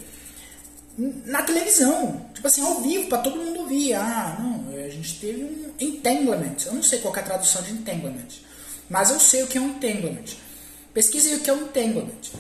[0.97, 3.93] na televisão, tipo assim, ao vivo, para todo mundo ouvir.
[3.93, 6.55] Ah, não, a gente teve um entanglement.
[6.65, 8.27] Eu não sei qual é a tradução de entanglement,
[8.89, 10.25] mas eu sei o que é um entanglement.
[10.93, 12.31] Pesquisei o que é um entanglement.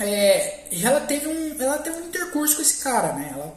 [0.00, 3.30] É, e ela teve um, ela teve um intercurso com esse cara, né?
[3.34, 3.54] Ela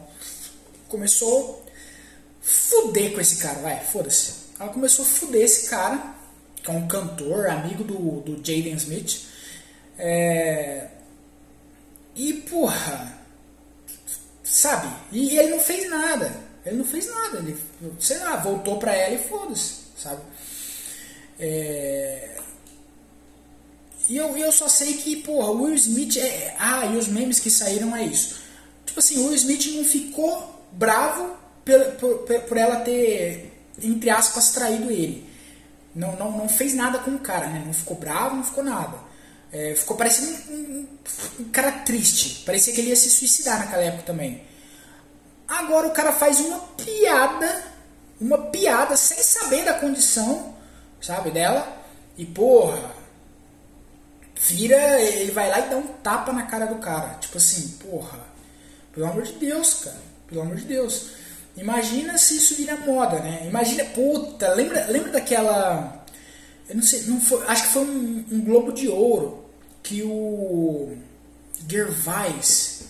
[0.88, 4.44] começou a fuder com esse cara, vai, foda-se.
[4.60, 6.13] Ela começou a fuder esse cara,
[6.64, 9.26] que é um cantor, amigo do, do Jaden Smith.
[9.98, 10.88] É,
[12.16, 13.24] e, porra,
[14.44, 14.88] Sabe?
[15.10, 16.30] E ele não fez nada.
[16.64, 17.38] Ele não fez nada.
[17.38, 17.56] Ele,
[17.98, 20.20] sei lá, voltou pra ela e foda-se, sabe?
[21.40, 22.36] É...
[24.08, 26.54] E eu, eu só sei que, porra, o Will Smith é.
[26.58, 28.36] Ah, e os memes que saíram é isso.
[28.84, 33.50] Tipo assim, o Will Smith não ficou bravo por, por, por ela ter,
[33.82, 35.26] entre aspas, traído ele.
[35.94, 37.62] Não, não, não fez nada com o cara, né?
[37.64, 38.98] Não ficou bravo, não ficou nada.
[39.52, 40.88] É, ficou parecendo um, um,
[41.40, 42.42] um, cara triste.
[42.44, 44.42] Parecia que ele ia se suicidar naquela época também.
[45.46, 47.62] Agora o cara faz uma piada,
[48.20, 50.56] uma piada sem saber da condição,
[51.00, 51.84] sabe, dela.
[52.16, 52.90] E porra,
[54.34, 57.18] vira, ele vai lá e dá um tapa na cara do cara.
[57.20, 58.18] Tipo assim, porra,
[58.92, 61.10] pelo amor de Deus, cara, pelo amor de Deus.
[61.56, 63.44] Imagina se isso vira moda, né?
[63.46, 66.04] Imagina, puta, lembra, lembra daquela.
[66.68, 69.44] Eu não sei, não foi, acho que foi um, um Globo de Ouro
[69.82, 70.96] que o
[71.68, 72.84] Gervais,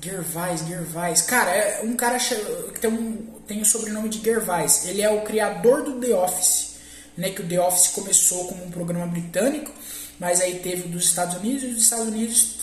[0.00, 3.16] Gervais, Gervais, cara, é um cara que tem, um,
[3.46, 6.74] tem o sobrenome de Gervais, ele é o criador do The Office,
[7.16, 9.72] né, que o The Office começou como um programa britânico,
[10.20, 12.58] mas aí teve dos Estados Unidos, e os Estados Unidos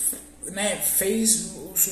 [0.46, 1.90] né, fez o su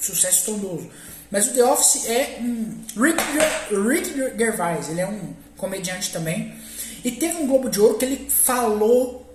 [0.00, 0.90] sucesso estrondoso.
[1.34, 3.20] Mas o The Office é um Rick,
[3.68, 6.54] Rick Gervais, ele é um comediante também.
[7.04, 9.28] E teve um Globo de Ouro que ele falou,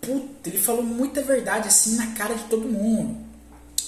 [0.00, 3.18] puta, ele falou muita verdade assim na cara de todo mundo.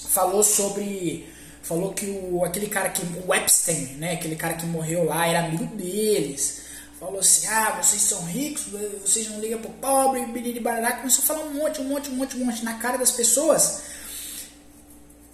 [0.09, 1.27] Falou sobre
[1.63, 5.47] falou que o aquele cara que o Epstein, né, aquele cara que morreu lá era
[5.47, 6.61] amigo deles.
[6.99, 8.67] Falou assim: "Ah, vocês são ricos,
[9.03, 12.15] vocês não ligam pro pobre", biriri barará, começou a falar um monte, um monte, um
[12.15, 13.94] monte, um monte na cara das pessoas.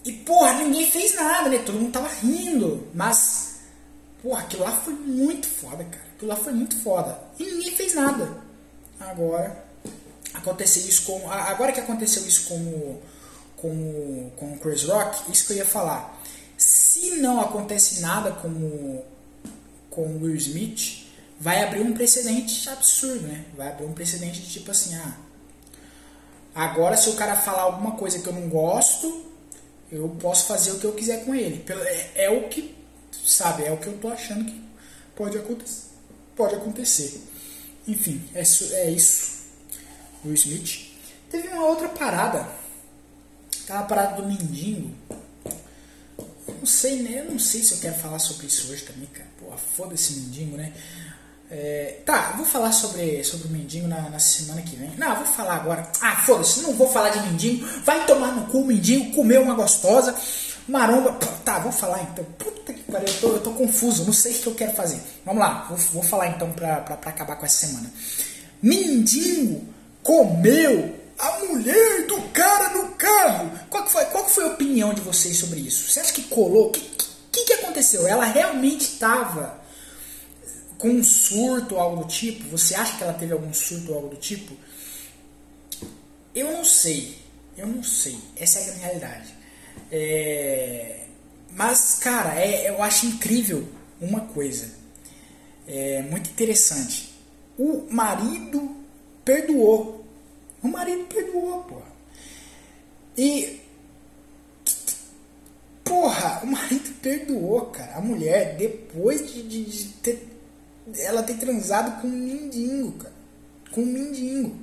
[0.03, 1.59] E porra, ninguém fez nada, né?
[1.59, 3.59] Todo mundo tava rindo, mas
[4.21, 6.05] porra, aquilo lá foi muito foda, cara.
[6.15, 7.19] Aquilo lá foi muito foda.
[7.39, 8.37] E ninguém fez nada.
[8.99, 9.63] Agora
[10.33, 13.01] aconteceu isso com agora que aconteceu isso com o
[13.61, 16.19] com, com o Chris Rock, isso que eu ia falar.
[16.57, 19.05] Se não acontece nada com o,
[19.89, 21.05] com o Will Smith,
[21.39, 23.45] vai abrir um precedente absurdo, né?
[23.55, 25.15] Vai abrir um precedente de tipo assim, ah,
[26.55, 29.30] agora se o cara falar alguma coisa que eu não gosto,
[29.91, 31.63] eu posso fazer o que eu quiser com ele.
[31.69, 32.75] É, é o que,
[33.25, 34.61] sabe, é o que eu tô achando que
[35.15, 35.91] pode acontecer.
[36.35, 37.21] Pode acontecer.
[37.87, 39.41] Enfim, é, é isso.
[40.23, 40.91] Will Smith.
[41.29, 42.61] Teve uma outra parada
[43.63, 44.93] Aquela parada do mendigo.
[46.59, 47.21] Não sei, né?
[47.21, 49.29] Eu não sei se eu quero falar sobre isso hoje também, cara.
[49.39, 50.73] Pô, foda-se mendigo, né?
[51.53, 54.89] É, tá, vou falar sobre, sobre o mendigo na, na, semana que vem.
[54.97, 55.85] Não, vou falar agora.
[55.99, 57.67] Ah, foda-se, não vou falar de mendigo.
[57.83, 60.15] Vai tomar no cu o mendigo, comer uma gostosa.
[60.65, 61.11] Maromba.
[61.43, 62.23] Tá, vou falar então.
[62.39, 65.01] Puta que pariu, eu tô, eu tô confuso, não sei o que eu quero fazer.
[65.25, 67.91] Vamos lá, vou, vou falar então pra, pra, pra acabar com essa semana.
[68.63, 69.61] Mendigo
[70.01, 73.51] comeu a mulher do cara no carro.
[73.69, 75.91] Qual que foi, qual que foi a opinião de vocês sobre isso?
[75.91, 76.67] Você acha que colou?
[76.67, 76.79] O que,
[77.29, 78.07] que, que aconteceu?
[78.07, 79.60] Ela realmente estava
[80.81, 82.49] com um surto ou algo do tipo?
[82.49, 84.53] Você acha que ela teve algum surto ou algo do tipo?
[86.33, 87.17] Eu não sei.
[87.57, 88.17] Eu não sei.
[88.35, 89.35] Essa é a minha realidade.
[89.91, 91.05] É...
[91.51, 93.67] Mas, cara, é, eu acho incrível
[93.99, 94.71] uma coisa.
[95.67, 97.13] É muito interessante.
[97.57, 98.75] O marido
[99.23, 100.01] perdoou
[100.63, 101.91] o marido perdoou, porra.
[103.17, 103.59] E.
[105.83, 107.95] Porra, o marido perdoou, cara.
[107.95, 110.30] A mulher, depois de, de, de ter.
[110.97, 113.13] Ela ter transado com um mendigo, cara.
[113.71, 114.59] Com um mendigo.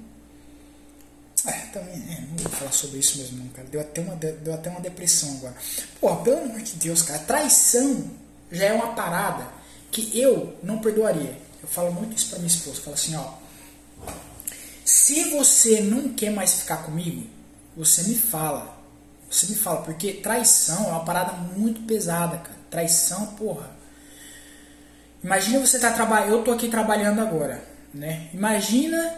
[1.47, 3.69] É, também, é, não vou falar sobre isso mesmo, não, cara.
[3.69, 5.55] Deu até, uma, deu até uma depressão agora.
[6.01, 7.19] Porra, pelo amor de Deus, cara.
[7.21, 8.11] Traição
[8.51, 9.49] já é uma parada
[9.91, 11.39] que eu não perdoaria.
[11.63, 12.81] Eu falo muito isso pra minha esposa.
[12.81, 13.49] Falo assim, ó
[14.89, 17.27] se você não quer mais ficar comigo,
[17.77, 18.79] você me fala.
[19.31, 22.57] Você me fala, porque traição é uma parada muito pesada, cara.
[22.71, 23.71] Traição, porra.
[25.23, 26.33] Imagina você tá trabalhando.
[26.33, 27.63] Eu tô aqui trabalhando agora,
[27.93, 28.29] né?
[28.33, 29.15] Imagina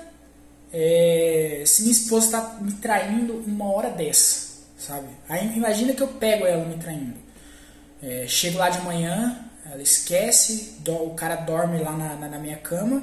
[0.73, 5.09] é, se minha esposa tá me traindo uma hora dessa, sabe?
[5.29, 7.15] Aí imagina que eu pego ela me traindo.
[8.03, 12.39] É, chego lá de manhã, ela esquece, do, o cara dorme lá na, na, na
[12.39, 13.03] minha cama.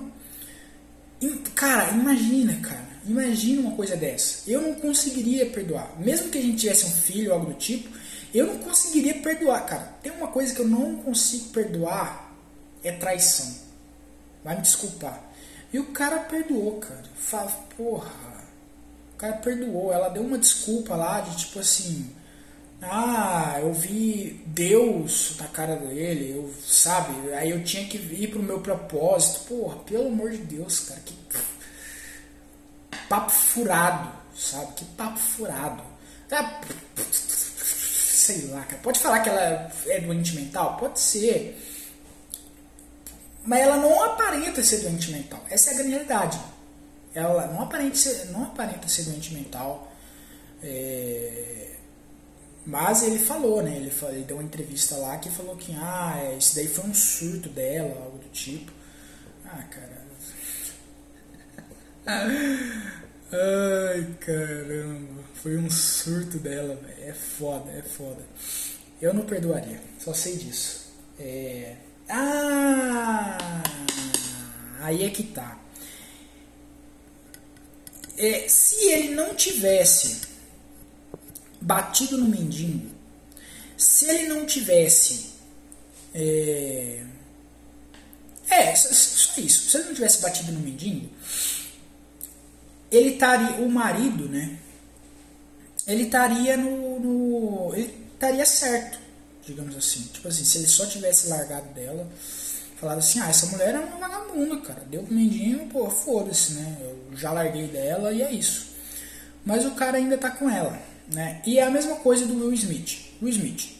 [1.55, 2.87] Cara, imagina, cara.
[3.05, 4.49] Imagina uma coisa dessa.
[4.49, 5.93] Eu não conseguiria perdoar.
[5.99, 7.89] Mesmo que a gente tivesse um filho ou algo do tipo,
[8.33, 9.93] eu não conseguiria perdoar, cara.
[10.01, 12.26] Tem uma coisa que eu não consigo perdoar,
[12.83, 13.55] é traição.
[14.43, 15.21] Vai me desculpar.
[15.71, 17.03] E o cara perdoou, cara.
[17.15, 18.11] Fala, porra.
[19.13, 19.91] O cara perdoou.
[19.91, 22.13] Ela deu uma desculpa lá de tipo assim.
[22.81, 27.33] Ah, eu vi Deus na cara dele, eu, sabe?
[27.33, 29.45] Aí eu tinha que ir pro meu propósito.
[29.47, 31.15] Porra, pelo amor de Deus, cara, que
[33.09, 34.73] papo furado, sabe?
[34.73, 35.83] Que papo furado.
[36.31, 36.61] Ah,
[38.27, 38.81] sei lá, cara.
[38.83, 40.77] Pode falar que ela é doente mental?
[40.77, 41.57] Pode ser.
[43.47, 45.43] Mas ela não aparenta ser doente mental.
[45.49, 46.39] Essa é a realidade.
[47.15, 49.91] Ela não aparenta ser, não aparenta ser doente mental.
[50.61, 51.67] É
[52.67, 53.77] mas ele falou, né?
[53.77, 57.47] Ele, ele deu uma entrevista lá que falou que ah, isso daí foi um surto
[57.47, 58.73] dela, algo do tipo.
[59.45, 60.05] Ah, cara.
[63.31, 65.23] Ai, caramba.
[65.35, 67.09] Foi um surto dela, velho.
[67.09, 68.21] É foda, é foda.
[69.01, 70.91] Eu não perdoaria, só sei disso.
[71.17, 71.73] É...
[72.09, 73.37] Ah!
[74.81, 75.57] Aí é que tá.
[78.17, 80.21] É, se ele não tivesse
[81.61, 82.89] batido no mendigo,
[83.77, 85.27] se ele não tivesse.
[86.13, 87.03] É,
[88.49, 89.69] é só isso.
[89.69, 91.09] Se ele não tivesse batido no mendigo,
[92.89, 93.57] ele estaria.
[93.57, 94.57] O marido, né?
[95.85, 97.75] Ele estaria no, no.
[97.75, 98.99] Ele estaria certo,
[99.47, 100.01] digamos assim.
[100.13, 102.07] Tipo assim, se ele só tivesse largado dela,
[102.79, 104.83] falado assim: ah, essa mulher é uma vagabunda, cara.
[104.89, 106.77] Deu pro mendigo, pô, foda-se, né?
[106.81, 108.67] Eu já larguei dela e é isso.
[109.45, 110.77] Mas o cara ainda tá com ela
[111.09, 111.41] Né?
[111.45, 112.99] E é a mesma coisa do Will Smith.
[113.21, 113.77] Will Smith.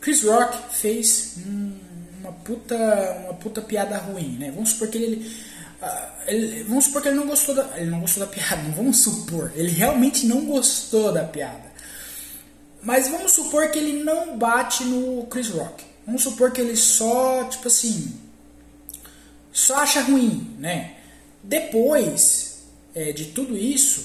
[0.00, 1.34] Chris Rock fez
[2.20, 2.76] uma puta,
[3.24, 4.52] uma puta piada ruim, né?
[4.52, 5.26] Vamos supor que ele,
[5.82, 8.70] uh, ele, vamos supor que ele não gostou da, ele não gostou da piada, não
[8.70, 11.65] vamos supor, ele realmente não gostou da piada.
[12.86, 15.84] Mas vamos supor que ele não bate no Chris Rock.
[16.06, 18.14] Vamos supor que ele só, tipo assim,
[19.52, 20.94] só acha ruim, né?
[21.42, 22.58] Depois
[22.94, 24.04] é, de tudo isso,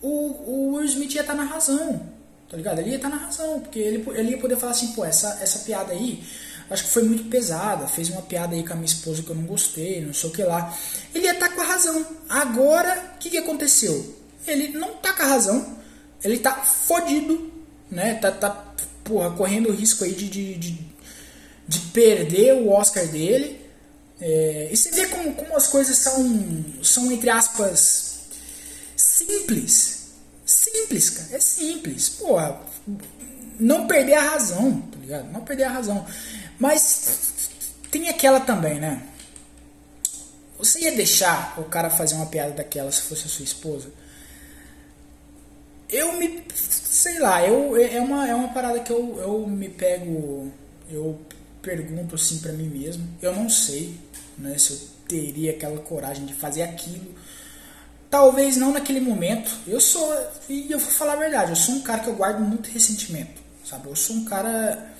[0.00, 2.08] o, o Will Smith ia estar tá na razão,
[2.48, 2.78] tá ligado?
[2.78, 5.40] Ele ia estar tá na razão, porque ele, ele ia poder falar assim, pô, essa,
[5.42, 6.22] essa piada aí,
[6.70, 9.34] acho que foi muito pesada, fez uma piada aí com a minha esposa que eu
[9.34, 10.72] não gostei, não sei o que lá.
[11.12, 12.06] Ele ia estar tá com a razão.
[12.28, 14.20] Agora, o que, que aconteceu?
[14.46, 15.78] Ele não tá com a razão,
[16.22, 17.49] ele tá fodido,
[17.90, 18.14] né?
[18.14, 18.50] Tá, tá
[19.04, 20.78] porra, correndo o risco aí de, de, de,
[21.66, 23.60] de perder o Oscar dele.
[24.20, 28.20] É, e você vê como, como as coisas são, são, entre aspas,
[28.96, 30.00] simples.
[30.44, 31.36] Simples, cara.
[31.36, 32.08] É simples.
[32.08, 32.60] Porra,
[33.58, 35.32] não perder a razão, tá ligado?
[35.32, 36.06] Não perder a razão.
[36.58, 37.50] Mas
[37.90, 39.06] tem aquela também, né?
[40.58, 43.90] Você ia deixar o cara fazer uma piada daquela se fosse a sua esposa?
[45.88, 46.44] Eu me.
[46.90, 50.50] Sei lá, eu, é, uma, é uma parada que eu, eu me pego.
[50.90, 51.20] Eu
[51.62, 53.06] pergunto assim para mim mesmo.
[53.22, 53.94] Eu não sei
[54.36, 57.14] né, se eu teria aquela coragem de fazer aquilo.
[58.10, 59.56] Talvez não naquele momento.
[59.68, 60.12] Eu sou.
[60.48, 63.40] E eu vou falar a verdade, eu sou um cara que eu guardo muito ressentimento.
[63.64, 63.86] Sabe?
[63.88, 64.92] Eu sou um cara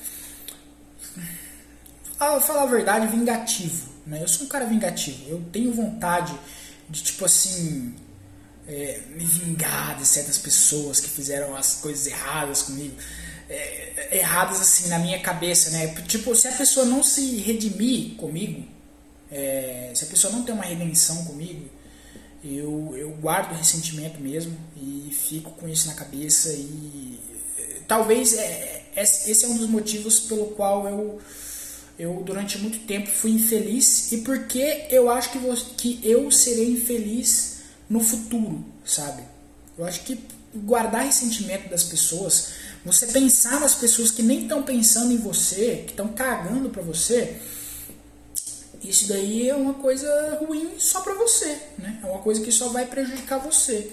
[2.21, 3.89] a falar a verdade, vingativo.
[4.07, 4.23] Né?
[4.23, 5.29] Eu sou um cara vingativo.
[5.29, 6.39] Eu tenho vontade
[6.89, 7.97] de, tipo assim,
[8.71, 12.95] é, me vingar de certas pessoas que fizeram as coisas erradas comigo.
[13.49, 15.89] É, erradas assim na minha cabeça, né?
[16.07, 18.65] Tipo, se a pessoa não se redimir comigo,
[19.29, 21.69] é, se a pessoa não tem uma redenção comigo,
[22.45, 27.21] eu, eu guardo ressentimento mesmo e fico com isso na cabeça e
[27.87, 31.21] talvez é, é esse é um dos motivos pelo qual eu
[31.99, 36.71] eu durante muito tempo fui infeliz e porque eu acho que, você, que eu serei
[36.71, 37.50] infeliz
[37.91, 39.23] no futuro, sabe?
[39.77, 40.19] Eu acho que
[40.55, 42.53] guardar ressentimento das pessoas,
[42.85, 47.37] você pensar nas pessoas que nem estão pensando em você, que estão cagando para você,
[48.83, 52.01] isso daí é uma coisa ruim só para você, né?
[52.03, 53.93] É uma coisa que só vai prejudicar você.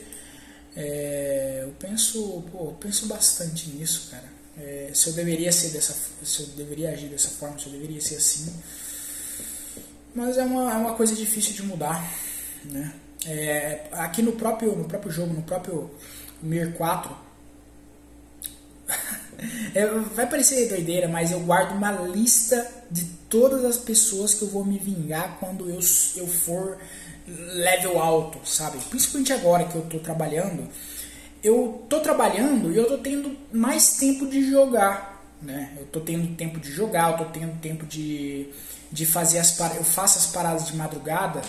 [0.75, 5.95] É, eu penso, pô, eu penso bastante nisso, cara é, se eu deveria ser dessa
[6.23, 8.51] se eu deveria agir dessa forma, se eu deveria ser assim.
[10.15, 12.01] Mas é uma, é uma coisa difícil de mudar,
[12.65, 12.93] né?
[13.25, 15.89] É, aqui no próprio, no próprio jogo, no próprio
[16.41, 17.15] Mir 4,
[19.73, 24.49] é, vai parecer doideira, mas eu guardo uma lista de todas as pessoas que eu
[24.49, 25.79] vou me vingar quando eu,
[26.15, 26.77] eu for
[27.27, 28.77] level alto, sabe?
[28.89, 30.69] Principalmente agora que eu tô trabalhando
[31.43, 35.73] eu tô trabalhando e eu tô tendo mais tempo de jogar, né?
[35.77, 38.49] Eu tô tendo tempo de jogar, eu tô tendo tempo de,
[38.91, 41.41] de fazer as paradas, eu faço as paradas de madrugada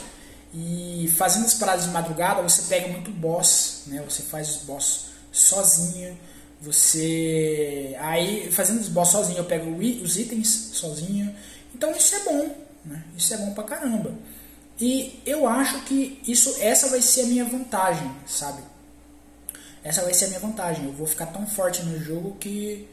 [0.55, 4.03] e fazendo as paradas de madrugada você pega muito boss, né?
[4.09, 6.19] Você faz os boss sozinho,
[6.61, 11.35] você aí fazendo os boss sozinho eu pego os itens sozinho,
[11.75, 13.05] então isso é bom, né?
[13.17, 14.13] Isso é bom pra caramba.
[14.81, 18.63] E eu acho que isso, essa vai ser a minha vantagem, sabe?
[19.83, 20.85] essa vai ser a minha vantagem.
[20.85, 22.87] Eu vou ficar tão forte no jogo que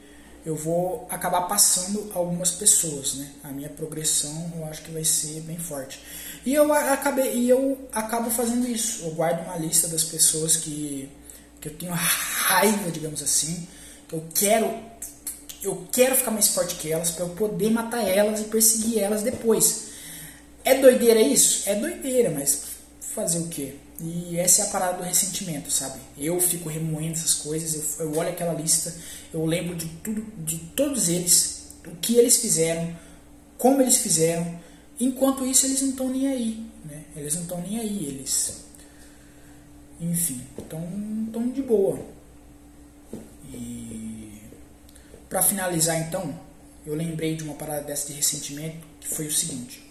[0.46, 3.32] eu vou acabar passando algumas pessoas, né?
[3.44, 6.00] A minha progressão eu acho que vai ser bem forte.
[6.46, 9.04] E eu acabei e eu acabo fazendo isso.
[9.04, 11.10] Eu guardo uma lista das pessoas que,
[11.60, 13.68] que eu tenho raiva, digamos assim,
[14.08, 14.96] que eu quero
[15.64, 19.24] eu quero ficar mais forte que elas para eu poder matar elas e perseguir elas
[19.24, 19.86] depois.
[20.64, 21.68] É doideira isso?
[21.68, 22.64] É doideira, mas
[23.00, 23.74] fazer o quê?
[24.00, 26.00] E essa é a parada do ressentimento, sabe?
[26.18, 28.94] Eu fico remoendo essas coisas, eu, eu olho aquela lista,
[29.34, 32.96] eu lembro de tudo, de todos eles, o que eles fizeram,
[33.58, 34.64] como eles fizeram.
[35.00, 37.04] Enquanto isso, eles não estão nem aí, né?
[37.16, 38.64] Eles não estão nem aí, eles.
[40.00, 42.00] Enfim, estão de boa.
[43.54, 44.42] E
[45.30, 46.38] para finalizar, então,
[46.86, 49.84] eu lembrei de uma parada dessa de ressentimento que foi o seguinte: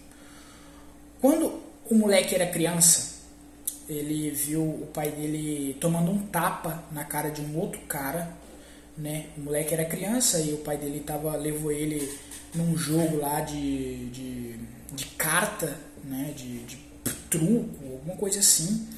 [1.20, 3.14] quando o moleque era criança
[3.88, 8.32] ele viu o pai dele tomando um tapa na cara de um outro cara,
[8.96, 9.26] né?
[9.36, 12.10] O moleque era criança e o pai dele tava, levou ele
[12.54, 14.58] num jogo lá de, de,
[14.94, 16.32] de carta, né?
[16.36, 16.76] De, de
[17.30, 18.88] truco, alguma coisa assim.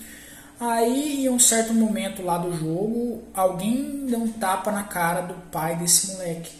[0.58, 5.34] Aí, em um certo momento lá do jogo, alguém deu um tapa na cara do
[5.50, 6.52] pai desse moleque.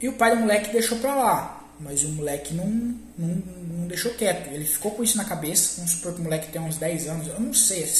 [0.00, 1.52] E o pai do moleque deixou pra lá.
[1.80, 4.48] Mas o moleque não, não, não deixou quieto.
[4.48, 5.76] Ele ficou com isso na cabeça.
[5.76, 7.28] Vamos supor que o moleque tem uns 10 anos.
[7.28, 7.90] Eu não sei.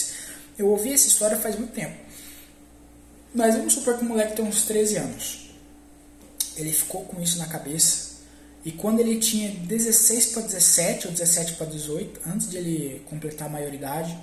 [0.59, 1.97] Eu ouvi essa história faz muito tempo.
[3.35, 5.51] Mas vamos supor que o moleque tem uns 13 anos.
[6.57, 8.06] Ele ficou com isso na cabeça.
[8.67, 13.47] E quando ele tinha 16 para 17 ou 17 para 18, antes de ele completar
[13.47, 14.19] a maioridade,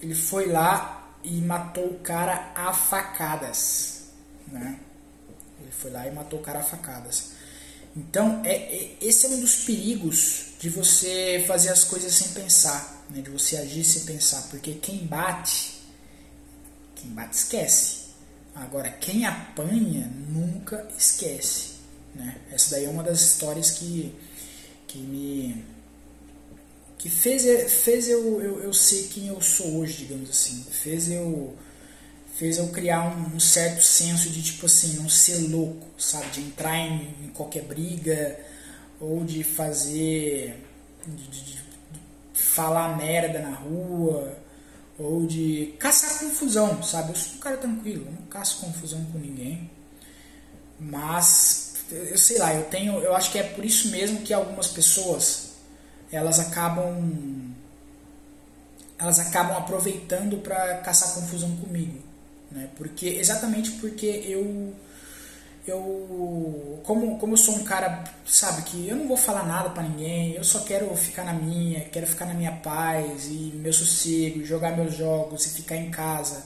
[0.00, 4.04] ele foi lá e matou o cara a facadas.
[4.46, 4.80] Né?
[5.60, 7.32] Ele foi lá e matou o cara a facadas.
[7.94, 13.04] Então, é, é, esse é um dos perigos de você fazer as coisas sem pensar,
[13.10, 13.20] né?
[13.20, 15.82] de você agir sem pensar, porque quem bate,
[16.94, 17.98] quem bate esquece.
[18.54, 21.77] Agora, quem apanha nunca esquece.
[22.18, 22.36] Né?
[22.50, 24.12] Essa daí é uma das histórias que,
[24.88, 25.64] que me
[26.98, 30.66] que fez, fez eu, eu, eu ser quem eu sou hoje, digamos assim.
[30.68, 31.56] Fez eu
[32.34, 36.28] fez eu criar um, um, certo senso de tipo assim, não ser louco, sabe?
[36.30, 38.38] De entrar em, em qualquer briga
[39.00, 40.64] ou de fazer.
[41.06, 41.58] De, de, de,
[42.34, 44.36] falar merda na rua
[44.98, 47.10] ou de caçar confusão, sabe?
[47.10, 49.70] Eu sou um cara tranquilo, não caço confusão com ninguém.
[50.80, 54.68] Mas eu sei lá, eu tenho, eu acho que é por isso mesmo que algumas
[54.68, 55.50] pessoas
[56.10, 57.54] elas acabam
[58.98, 62.08] elas acabam aproveitando para caçar confusão comigo
[62.50, 62.68] né?
[62.76, 64.74] Porque exatamente porque eu
[65.66, 69.82] eu como como eu sou um cara, sabe, que eu não vou falar nada para
[69.82, 74.44] ninguém, eu só quero ficar na minha, quero ficar na minha paz e meu sossego,
[74.44, 76.42] jogar meus jogos e ficar em casa.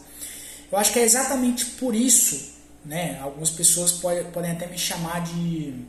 [0.70, 2.53] Eu acho que é exatamente por isso,
[2.85, 3.18] né?
[3.20, 5.85] Algumas pessoas podem, podem até me chamar de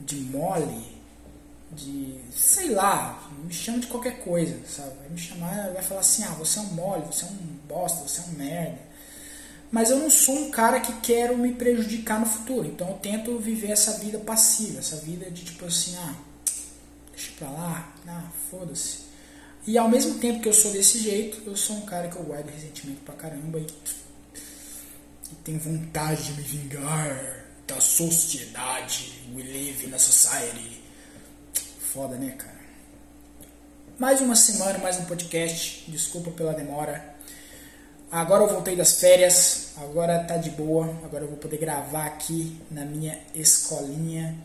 [0.00, 0.96] de mole,
[1.72, 4.92] de sei lá, me chama de qualquer coisa, sabe?
[5.00, 7.36] Vai me chamar, vai falar assim: "Ah, você é um mole, você é um
[7.68, 8.88] bosta, você é um merda".
[9.70, 12.66] Mas eu não sou um cara que quero me prejudicar no futuro.
[12.66, 16.14] Então eu tento viver essa vida passiva, essa vida de tipo assim, ah,
[17.12, 19.00] deixa pra lá, ah, foda-se.
[19.66, 22.22] E ao mesmo tempo que eu sou desse jeito, eu sou um cara que eu
[22.22, 23.66] guardo ressentimento pra caramba e,
[25.30, 29.12] e tenho vontade de me vingar da sociedade.
[29.34, 30.78] We live in a society
[31.92, 32.58] Foda, né, cara?
[33.98, 35.90] Mais uma semana, mais um podcast.
[35.90, 37.16] Desculpa pela demora.
[38.12, 40.86] Agora eu voltei das férias, agora tá de boa.
[41.02, 44.36] Agora eu vou poder gravar aqui na minha escolinha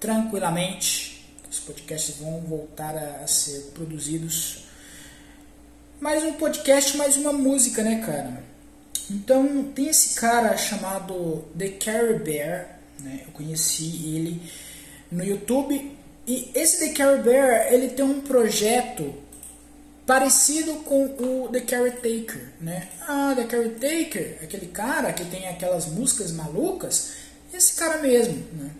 [0.00, 1.30] tranquilamente.
[1.50, 4.64] Os podcasts vão voltar a, ser produzidos.
[6.00, 8.42] Mais um podcast, mais uma música, né, cara?
[9.10, 13.22] Então, tem esse cara chamado The Carry Bear, né?
[13.26, 14.42] Eu conheci ele
[15.10, 15.96] no YouTube
[16.26, 19.14] e esse The Carry Bear, ele tem um projeto
[20.04, 22.88] parecido com o The Caretaker, né?
[23.02, 27.12] Ah, The Caretaker, aquele cara que tem aquelas músicas malucas,
[27.52, 28.70] esse cara mesmo, né?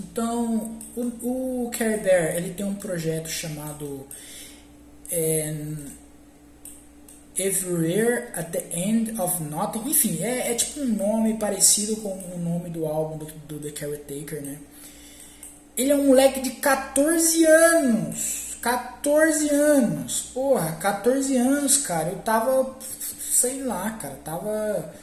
[0.00, 4.06] Então, o, o Carry Bear, ele tem um projeto chamado
[5.10, 5.54] é,
[7.36, 9.90] Everywhere at the End of Nothing.
[9.90, 13.70] Enfim, é, é, tipo um nome parecido com o nome do álbum do, do The
[13.70, 14.58] Caretaker, né?
[15.76, 18.56] Ele é um moleque de 14 anos.
[18.62, 20.30] 14 anos.
[20.32, 22.10] Porra, 14 anos, cara.
[22.10, 22.76] Eu tava.
[23.20, 24.14] Sei lá, cara.
[24.24, 24.94] Tava.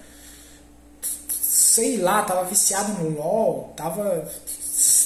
[1.30, 3.74] Sei lá, tava viciado no LOL.
[3.76, 4.28] Tava.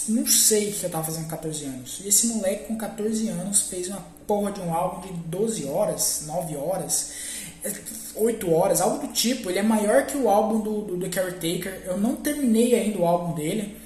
[0.07, 2.01] Não sei o que eu tava fazendo com 14 anos.
[2.03, 6.23] E esse moleque com 14 anos fez uma porra de um álbum de 12 horas,
[6.27, 7.11] 9 horas.
[8.15, 9.49] 8 horas, algo do tipo.
[9.49, 11.83] Ele é maior que o álbum do, do The Caretaker.
[11.85, 13.77] Eu não terminei ainda o álbum dele.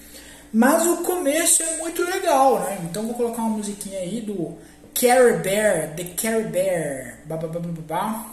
[0.52, 2.80] Mas o começo é muito legal, né?
[2.84, 4.58] Então vou colocar uma musiquinha aí do
[4.94, 7.20] Care Bear, The Care Bear.
[7.26, 8.26] Babá.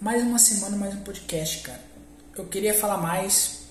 [0.00, 1.80] Mais uma semana, mais um podcast, cara.
[2.36, 3.61] Eu queria falar mais,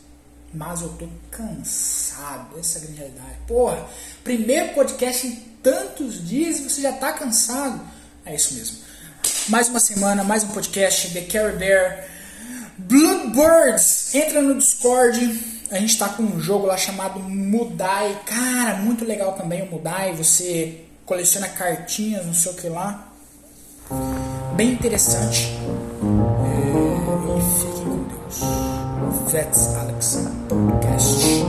[0.54, 2.60] mas eu tô cansado.
[2.60, 3.38] Essa é a grande realidade.
[3.48, 3.88] Porra,
[4.24, 7.82] primeiro podcast em tantos dias e você já tá cansado.
[8.26, 8.78] É isso mesmo.
[9.50, 12.08] Mais uma semana, mais um podcast, The Care Bear.
[12.78, 18.20] Bloodbirds, entra no Discord a gente está com um jogo lá chamado Mudai.
[18.26, 20.14] Cara, muito legal também o Mudai.
[20.14, 23.08] Você coleciona cartinhas, não sei o que lá.
[24.58, 25.48] Bem interessante.
[29.34, 31.41] É, e fiquem